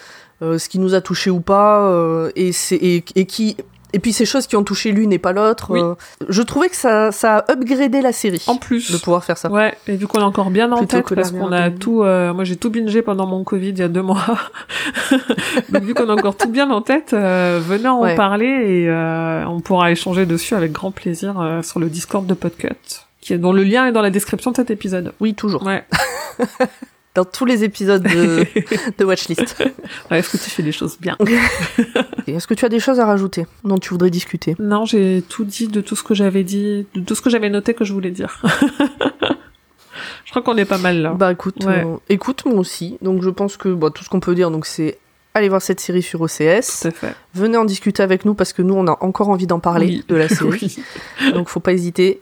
euh, 0.42 0.58
ce 0.58 0.70
qui 0.70 0.80
nous 0.80 0.94
a 0.96 1.02
touché 1.02 1.30
ou 1.30 1.42
pas, 1.42 1.82
euh, 1.90 2.32
et, 2.36 2.52
c'est, 2.54 2.76
et, 2.78 3.04
et 3.16 3.26
qui... 3.26 3.58
Et 3.94 4.00
puis 4.00 4.12
ces 4.12 4.26
choses 4.26 4.48
qui 4.48 4.56
ont 4.56 4.64
touché 4.64 4.92
l'une 4.92 5.14
et 5.14 5.20
pas 5.20 5.32
l'autre. 5.34 5.68
Oui. 5.70 5.80
euh, 5.80 5.94
je 6.28 6.42
trouvais 6.42 6.68
que 6.70 6.76
ça, 6.76 7.12
ça 7.12 7.38
a 7.38 7.52
upgradé 7.52 8.02
la 8.02 8.12
série 8.12 8.44
En 8.48 8.58
plus. 8.58 8.92
de 8.92 8.98
pouvoir 8.98 9.24
faire 9.24 9.38
ça. 9.38 9.50
Ouais, 9.52 9.76
et 9.88 9.96
vu 9.96 10.08
qu'on 10.08 10.20
est 10.20 10.24
encore 10.24 10.50
bien 10.50 10.72
en 10.72 10.78
Plutôt 10.78 10.98
tête 11.02 11.14
parce 11.16 11.32
qu'on 11.32 11.52
a 11.52 11.70
tout, 11.70 12.02
euh, 12.04 12.34
moi 12.34 12.44
j'ai 12.44 12.56
tout 12.56 12.70
bingé 12.72 13.02
pendant 13.04 13.28
mon 13.28 13.44
Covid 13.44 13.70
il 13.70 13.78
y 13.80 13.84
a 13.84 13.88
deux 13.88 14.02
mois. 14.02 14.26
Donc 15.70 15.84
vu 15.84 15.94
qu'on 15.94 16.10
a 16.10 16.14
encore 16.14 16.36
tout 16.36 16.50
bien 16.50 16.70
en 16.72 16.82
tête, 16.82 17.14
euh, 17.14 17.62
venez 17.64 17.88
en 17.88 18.02
Ouais. 18.02 18.16
parler 18.16 18.46
et 18.48 18.90
euh, 18.90 19.46
on 19.46 19.60
pourra 19.62 19.92
échanger 19.92 20.26
dessus 20.26 20.56
avec 20.56 20.72
grand 20.72 20.92
plaisir 20.92 21.40
euh, 21.40 21.62
sur 21.62 21.80
le 21.80 21.88
Discord 21.88 22.26
de 22.26 22.34
Podcut, 22.34 22.70
qui 23.22 23.34
est 23.34 23.38
dont 23.38 23.54
le 23.54 23.64
lien 23.64 23.86
est 23.88 23.92
dans 23.92 24.02
la 24.02 24.10
description 24.10 24.50
de 24.52 24.56
cet 24.56 24.72
épisode. 24.72 25.14
Oui, 25.20 25.36
toujours. 25.36 25.64
Ouais. 25.64 25.84
Dans 27.16 27.26
tous 27.26 27.46
les 27.46 27.64
épisodes 27.64 28.02
de, 28.02 28.44
de 28.98 29.06
Watchlist. 29.06 29.64
Ouais, 30.10 30.18
Est-ce 30.20 30.32
que 30.32 30.38
tu 30.44 30.50
fais 30.50 30.64
des 30.64 30.72
choses 30.72 30.98
bien? 31.00 31.16
Est-ce 32.28 32.48
que 32.48 32.56
tu 32.56 32.66
as 32.66 32.70
des 32.70 32.80
choses 32.80 33.00
à 33.00 33.06
rajouter 33.06 33.46
dont 33.64 33.78
tu 33.78 33.90
voudrais 33.90 34.10
discuter? 34.10 34.56
Non, 34.58 34.86
j'ai 34.86 35.24
tout 35.30 35.44
dit 35.46 35.68
de 35.68 35.82
tout 35.82 35.96
ce 35.96 36.02
que 36.04 36.16
j'avais 36.16 36.44
dit, 36.44 36.88
de 36.96 37.02
tout 37.02 37.14
ce 37.14 37.22
que 37.22 37.30
j'avais 37.30 37.50
noté 37.52 37.76
que 37.76 37.86
je 37.86 37.94
voulais 37.94 38.10
dire. 38.10 38.42
je 40.26 40.32
crois 40.32 40.42
qu'on 40.42 40.58
est 40.58 40.66
pas 40.66 40.78
mal 40.80 41.02
là. 41.02 41.12
Bah 41.14 41.32
écoute, 41.32 41.64
Ouais. 41.66 41.84
euh, 41.86 41.98
écoute 42.10 42.46
moi 42.46 42.56
aussi. 42.60 42.98
Donc 43.02 43.22
je 43.22 43.30
pense 43.30 43.58
que 43.58 43.70
bah, 43.70 43.90
tout 43.94 44.04
ce 44.04 44.10
qu'on 44.10 44.20
peut 44.20 44.34
dire, 44.36 44.50
donc 44.52 44.66
c'est 44.66 44.98
allez 45.36 45.50
voir 45.50 45.62
cette 45.62 45.80
série 45.80 46.02
sur 46.02 46.22
OCS. 46.22 46.82
Tout 46.82 46.88
à 46.88 46.92
fait. 46.92 47.16
Venez 47.36 47.58
en 47.58 47.66
discuter 47.66 48.02
avec 48.04 48.26
nous 48.26 48.34
parce 48.34 48.54
que 48.54 48.62
nous 48.62 48.74
on 48.76 48.88
a 48.88 48.98
encore 49.02 49.30
envie 49.30 49.48
d'en 49.48 49.60
parler 49.60 49.86
Oui. 49.88 50.06
de 50.08 50.16
la 50.16 50.30
série. 50.30 50.78
Oui. 51.22 51.32
donc 51.34 51.50
faut 51.50 51.60
pas 51.60 51.74
hésiter. 51.74 52.22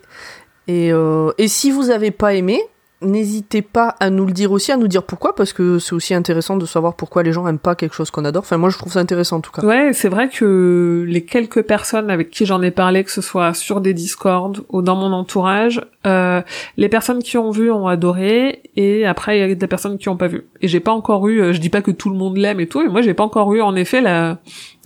Et, 0.68 0.92
euh, 0.94 1.32
et 1.38 1.48
si 1.48 1.72
vous 1.72 1.90
avez 1.90 2.12
pas 2.12 2.34
aimé, 2.34 2.62
n'hésitez 3.02 3.62
pas 3.62 3.96
à 4.00 4.10
nous 4.10 4.26
le 4.26 4.32
dire 4.32 4.52
aussi, 4.52 4.72
à 4.72 4.78
nous 4.78 4.88
dire 4.88 5.04
pourquoi, 5.04 5.36
parce 5.36 5.54
que 5.54 5.80
c'est 5.80 5.94
aussi 5.94 6.14
intéressant 6.14 6.58
de 6.58 6.66
savoir 6.66 6.96
pourquoi 6.96 7.24
les 7.24 7.32
gens 7.32 7.48
aiment 7.48 7.60
pas 7.60 7.76
quelque 7.76 7.96
chose 7.96 8.12
qu'on 8.12 8.26
adore. 8.26 8.44
Enfin 8.44 8.58
moi 8.58 8.70
je 8.70 8.78
trouve 8.78 8.94
ça 8.94 9.00
intéressant 9.00 9.38
en 9.38 9.42
tout 9.42 9.52
cas. 9.52 9.64
Ouais, 9.64 9.92
c'est 9.94 10.10
vrai 10.10 10.30
que 10.30 11.06
les 11.08 11.24
quelques 11.26 11.64
personnes 11.64 12.10
avec 12.10 12.30
qui 12.30 12.46
j'en 12.46 12.62
ai 12.62 12.72
parlé, 12.72 13.04
que 13.04 13.12
ce 13.12 13.22
soit 13.22 13.54
sur 13.54 13.82
des 13.82 13.94
Discord 13.94 14.64
ou 14.70 14.82
dans 14.82 14.96
mon 14.96 15.12
entourage, 15.14 15.82
euh, 16.06 16.42
les 16.78 16.90
personnes 16.90 17.24
qui 17.24 17.38
ont 17.38 17.52
vu 17.52 17.72
ont 17.72 17.88
adoré, 17.88 18.62
et 18.76 19.06
après 19.06 19.38
il 19.38 19.42
y 19.42 19.52
a 19.52 19.56
des 19.56 19.68
personnes 19.68 19.98
qui 19.98 20.10
ont 20.10 20.18
pas 20.18 20.28
vu. 20.28 20.46
Et 20.62 20.68
j'ai 20.68 20.80
pas 20.80 20.92
encore 20.92 21.28
eu, 21.28 21.42
euh, 21.42 21.54
je 21.54 21.60
dis 21.60 21.70
pas 21.70 21.82
que 21.82 21.92
tout 21.92 22.10
le 22.10 22.16
monde 22.16 22.38
l'aime 22.38 22.60
et 22.60 22.68
tout, 22.68 22.82
mais 22.82 22.90
moi 22.90 23.02
j'ai 23.02 23.14
pas 23.14 23.24
encore 23.24 23.54
eu 23.54 23.62
en 23.62 23.76
effet 23.76 24.02
la 24.02 24.40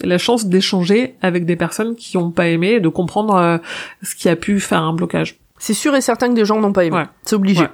la 0.04 0.18
chance 0.18 0.46
d'échanger 0.48 1.16
avec 1.22 1.46
des 1.46 1.56
personnes 1.56 1.96
qui 1.96 2.18
ont 2.18 2.32
pas 2.32 2.48
aimé, 2.48 2.74
et 2.74 2.80
de 2.80 2.90
comprendre 2.90 3.36
euh, 3.36 3.58
ce 4.02 4.16
qui 4.16 4.30
a 4.30 4.36
pu 4.36 4.60
faire 4.60 4.82
un 4.82 4.94
blocage. 4.94 5.40
C'est 5.58 5.74
sûr 5.74 5.96
et 5.96 6.02
certain 6.02 6.30
que 6.30 6.34
des 6.34 6.46
gens 6.46 6.60
n'ont 6.60 6.74
pas 6.74 6.84
aimé. 6.84 6.98
Ouais. 6.98 7.06
C'est 7.24 7.36
obligé. 7.36 7.62
Ouais. 7.62 7.70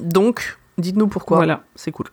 Donc 0.00 0.58
dites-nous 0.78 1.08
pourquoi. 1.08 1.38
Voilà. 1.38 1.64
C'est 1.74 1.92
cool. 1.92 2.06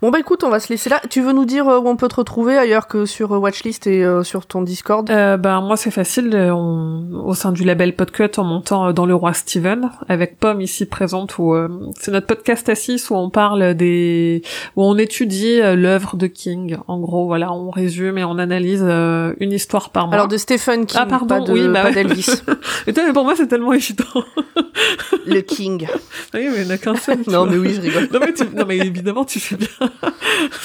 Bon 0.00 0.10
bah 0.10 0.18
écoute, 0.20 0.44
on 0.44 0.48
va 0.50 0.60
se 0.60 0.68
laisser 0.68 0.90
là. 0.90 1.00
Tu 1.10 1.20
veux 1.22 1.32
nous 1.32 1.44
dire 1.44 1.68
euh, 1.68 1.78
où 1.78 1.88
on 1.88 1.96
peut 1.96 2.08
te 2.08 2.16
retrouver 2.16 2.56
ailleurs 2.58 2.86
que 2.88 3.06
sur 3.06 3.32
euh, 3.32 3.38
Watchlist 3.38 3.86
et 3.86 4.04
euh, 4.04 4.22
sur 4.22 4.46
ton 4.46 4.62
Discord? 4.62 5.08
Euh, 5.10 5.36
ben 5.36 5.60
moi 5.60 5.76
c'est 5.76 5.90
facile 5.90 6.34
on- 6.52 7.08
au 7.24 7.34
sein 7.34 7.52
du 7.52 7.64
label 7.64 7.94
Podcut 7.94 8.30
en 8.38 8.44
montant 8.44 8.92
dans 8.92 9.06
le 9.06 9.14
roi 9.14 9.32
Steven 9.32 9.90
avec 10.08 10.38
Pomme 10.38 10.60
ici 10.60 10.86
présente 10.86 11.38
où 11.38 11.54
euh, 11.54 11.68
c'est 11.98 12.10
notre 12.10 12.26
podcast 12.26 12.68
assis 12.68 13.02
où 13.10 13.14
on 13.16 13.30
parle 13.30 13.74
des 13.74 14.42
où 14.76 14.82
on 14.84 14.96
étudie 14.98 15.60
l'œuvre 15.60 16.16
de 16.16 16.26
King 16.26 16.76
en 16.88 16.98
gros 16.98 17.26
voilà 17.26 17.52
on 17.52 17.70
résume 17.70 18.18
et 18.18 18.24
on 18.24 18.38
analyse 18.38 18.82
euh, 18.84 19.34
une 19.40 19.52
histoire 19.52 19.90
par 19.90 20.06
mois 20.06 20.14
Alors 20.14 20.28
de 20.28 20.36
Stephen 20.36 20.86
King, 20.86 21.00
Ah, 21.02 21.06
pardon, 21.06 21.26
pas 21.26 21.40
de- 21.40 21.52
oui, 21.52 21.68
bah 21.68 21.82
pas 21.82 21.92
d'Elvis. 21.92 22.26
et 22.86 22.92
toi, 22.92 23.04
mais 23.06 23.12
pour 23.12 23.24
moi 23.24 23.34
c'est 23.36 23.46
tellement 23.48 23.72
évident 23.72 24.04
le 25.26 25.40
King. 25.40 25.86
oui 26.34 26.48
mais 26.50 26.62
il 26.62 26.64
n'y 26.64 26.66
en 26.66 26.74
a 26.74 26.78
qu'un 26.78 26.96
seul 26.96 27.18
Non 27.26 27.44
vois. 27.44 27.46
mais 27.52 27.56
oui, 27.58 27.74
je 27.74 27.80
rigole. 27.80 28.08
non 28.12 28.20
mais, 28.20 28.32
tu- 28.32 28.56
non 28.56 28.64
mais 28.66 28.78
évidemment 28.78 29.24
tu 29.24 29.40
fais 29.40 29.56
bien 29.66 29.92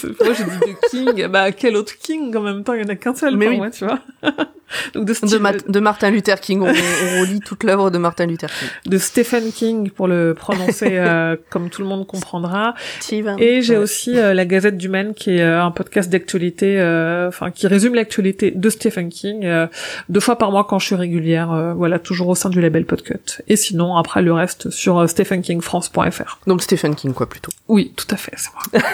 moi 0.24 0.34
j'ai 0.34 0.44
dit 0.44 0.74
de 0.74 0.90
King. 0.90 1.28
Bah 1.28 1.52
quel 1.52 1.76
autre 1.76 1.94
King 1.98 2.36
en 2.36 2.42
même 2.42 2.64
temps? 2.64 2.74
Il 2.74 2.82
y 2.82 2.86
en 2.86 2.90
a 2.90 2.96
qu'un 2.96 3.16
seul 3.16 3.36
Mais 3.36 3.46
pour 3.46 3.52
oui. 3.54 3.58
moi 3.58 3.70
tu 3.70 3.86
vois 3.86 4.00
donc 4.94 5.06
de, 5.06 5.10
De, 5.10 5.14
Steve- 5.14 5.40
Ma- 5.42 5.52
de 5.54 5.80
Martin 5.80 6.10
Luther 6.12 6.40
King. 6.40 6.62
On, 6.62 6.68
on 6.68 7.22
relit 7.22 7.40
toute 7.40 7.64
l'œuvre 7.64 7.90
de 7.92 7.98
Martin 7.98 8.26
Luther 8.26 8.50
King. 8.50 8.70
de 8.92 8.98
Stephen 8.98 9.52
King 9.52 9.90
pour 9.92 10.08
le 10.08 10.34
prononcer 10.34 10.90
euh, 10.94 11.36
comme 11.50 11.70
tout 11.70 11.82
le 11.82 11.88
monde 11.88 12.06
comprendra. 12.08 12.74
Stephen. 13.00 13.36
Et 13.40 13.62
j'ai 13.62 13.76
Ouais. 13.78 13.84
aussi 13.84 14.18
euh, 14.18 14.34
la 14.34 14.46
Gazette 14.46 14.78
du 14.78 14.90
Maine 14.90 15.14
qui 15.14 15.32
est 15.38 15.42
euh, 15.42 15.64
un 15.64 15.72
podcast 15.72 16.10
d'actualité, 16.10 16.80
euh, 16.80 17.28
enfin 17.28 17.52
qui 17.52 17.68
résume 17.68 17.96
l'actualité 17.96 18.52
de 18.52 18.70
Stephen 18.70 19.10
King 19.10 19.46
euh, 19.46 19.68
deux 20.10 20.20
fois 20.20 20.38
par 20.38 20.52
mois 20.52 20.66
quand 20.66 20.80
je 20.80 20.86
suis 20.88 20.96
régulière. 20.96 21.52
euh, 21.52 21.74
voilà, 21.74 22.00
toujours 22.00 22.28
au 22.30 22.36
sein 22.36 22.50
du 22.50 22.60
label 22.62 22.86
Podcut. 22.86 23.42
Et 23.48 23.56
sinon 23.56 23.96
après 23.98 24.22
le 24.22 24.34
reste 24.34 24.70
sur 24.70 25.08
stephenkingfrance.fr. 25.10 26.40
Donc 26.48 26.62
Stephen 26.62 26.96
King 26.96 27.14
quoi 27.14 27.28
plutôt. 27.30 27.52
Oui, 27.68 27.94
tout 27.96 28.08
à 28.12 28.18
fait, 28.18 28.34
c'est 28.36 28.50
moi. 28.54 28.82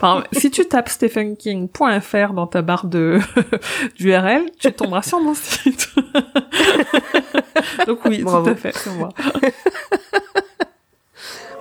Enfin, 0.00 0.24
si 0.32 0.50
tu 0.50 0.66
tapes 0.66 0.88
stephenking.fr 0.90 2.32
dans 2.34 2.46
ta 2.46 2.60
barre 2.62 2.86
de 2.86 3.18
d'URL, 3.98 4.42
tu 4.58 4.70
tomberas 4.72 5.02
sur 5.06 5.20
mon 5.20 5.34
site. 5.34 5.88
Donc 7.86 8.00
oui, 8.04 8.22
Bravo. 8.22 8.44
tout 8.46 8.50
à 8.50 8.54
fait, 8.56 8.72
c'est 8.76 8.90
moi. 8.90 9.10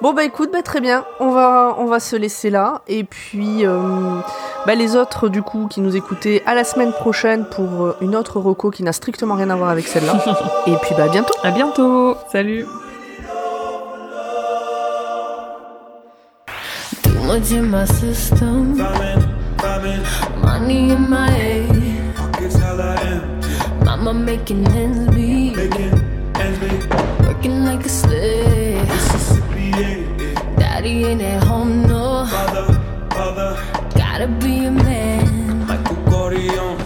Bon 0.02 0.14
bah 0.14 0.26
écoute, 0.26 0.50
bah 0.52 0.62
très 0.62 0.82
bien. 0.82 1.06
On 1.20 1.32
va 1.32 1.74
on 1.80 1.86
va 1.86 2.00
se 2.00 2.16
laisser 2.16 2.50
là 2.50 2.82
et 2.88 3.06
puis 3.06 3.66
euh, 3.66 4.20
bah, 4.68 4.76
les 4.76 4.96
autres 4.96 5.30
du 5.30 5.42
coup 5.42 5.68
qui 5.68 5.80
nous 5.80 5.96
écoutaient 5.96 6.44
à 6.46 6.54
la 6.54 6.64
semaine 6.64 6.92
prochaine 6.92 7.46
pour 7.46 7.86
euh, 7.86 7.98
une 8.02 8.16
autre 8.16 8.40
reco 8.40 8.72
qui 8.72 8.84
n'a 8.84 8.92
strictement 8.92 9.36
rien 9.36 9.50
à 9.50 9.56
voir 9.56 9.70
avec 9.70 9.88
celle-là. 9.88 10.14
et 10.68 10.76
puis 10.82 10.94
bah 10.98 11.06
à 11.06 11.08
bientôt. 11.08 11.34
À 11.44 11.52
bientôt. 11.52 12.18
Salut. 12.30 12.66
In 20.68 21.10
my 21.10 21.75
Mama 23.98 24.14
making 24.14 24.68
ends 24.68 25.16
meet. 25.16 25.56
Making 25.56 25.94
ends 26.36 26.60
meet. 26.60 27.26
Working 27.26 27.64
like 27.64 27.86
a 27.86 27.88
slave. 27.88 28.76
Yeah. 29.56 30.56
Daddy 30.58 31.06
ain't 31.06 31.22
at 31.22 31.42
home, 31.44 31.84
no. 31.84 32.26
Father, 32.26 32.74
father. 33.12 33.52
Gotta 33.96 34.28
be 34.28 34.66
a 34.66 34.72
man. 34.72 35.66
Michael 35.66 35.96
Corleone. 36.12 36.78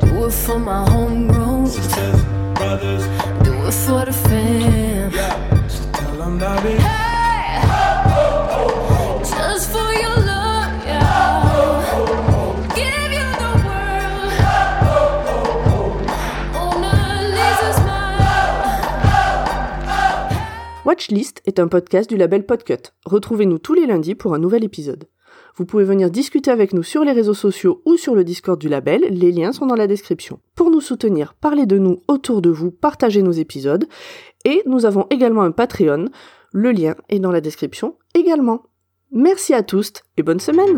Do 0.00 0.24
it 0.24 0.32
for 0.32 0.58
my 0.58 0.88
homegrown. 0.88 1.66
Sisters, 1.66 2.24
brothers. 2.54 3.04
Do 3.44 3.52
it 3.68 3.74
for 3.84 4.06
the 4.06 4.12
fam. 4.12 5.12
Yeah, 5.12 5.68
so 5.68 5.92
tell 5.92 6.16
them 6.16 6.38
that 6.38 7.03
Watchlist 20.84 21.40
est 21.46 21.58
un 21.58 21.68
podcast 21.68 22.10
du 22.10 22.18
label 22.18 22.44
Podcut. 22.44 22.92
Retrouvez-nous 23.06 23.58
tous 23.58 23.72
les 23.72 23.86
lundis 23.86 24.14
pour 24.14 24.34
un 24.34 24.38
nouvel 24.38 24.64
épisode. 24.64 25.08
Vous 25.56 25.64
pouvez 25.64 25.84
venir 25.84 26.10
discuter 26.10 26.50
avec 26.50 26.74
nous 26.74 26.82
sur 26.82 27.04
les 27.04 27.12
réseaux 27.12 27.32
sociaux 27.32 27.80
ou 27.86 27.96
sur 27.96 28.14
le 28.14 28.22
Discord 28.22 28.60
du 28.60 28.68
label, 28.68 29.00
les 29.08 29.32
liens 29.32 29.52
sont 29.52 29.66
dans 29.66 29.76
la 29.76 29.86
description. 29.86 30.40
Pour 30.54 30.70
nous 30.70 30.82
soutenir, 30.82 31.32
parlez 31.40 31.64
de 31.64 31.78
nous 31.78 32.02
autour 32.06 32.42
de 32.42 32.50
vous, 32.50 32.70
partagez 32.70 33.22
nos 33.22 33.32
épisodes, 33.32 33.86
et 34.44 34.62
nous 34.66 34.84
avons 34.84 35.06
également 35.08 35.42
un 35.42 35.52
Patreon, 35.52 36.10
le 36.52 36.70
lien 36.70 36.96
est 37.08 37.18
dans 37.18 37.32
la 37.32 37.40
description 37.40 37.96
également. 38.12 38.64
Merci 39.10 39.54
à 39.54 39.62
tous 39.62 39.92
et 40.18 40.22
bonne 40.22 40.40
semaine 40.40 40.76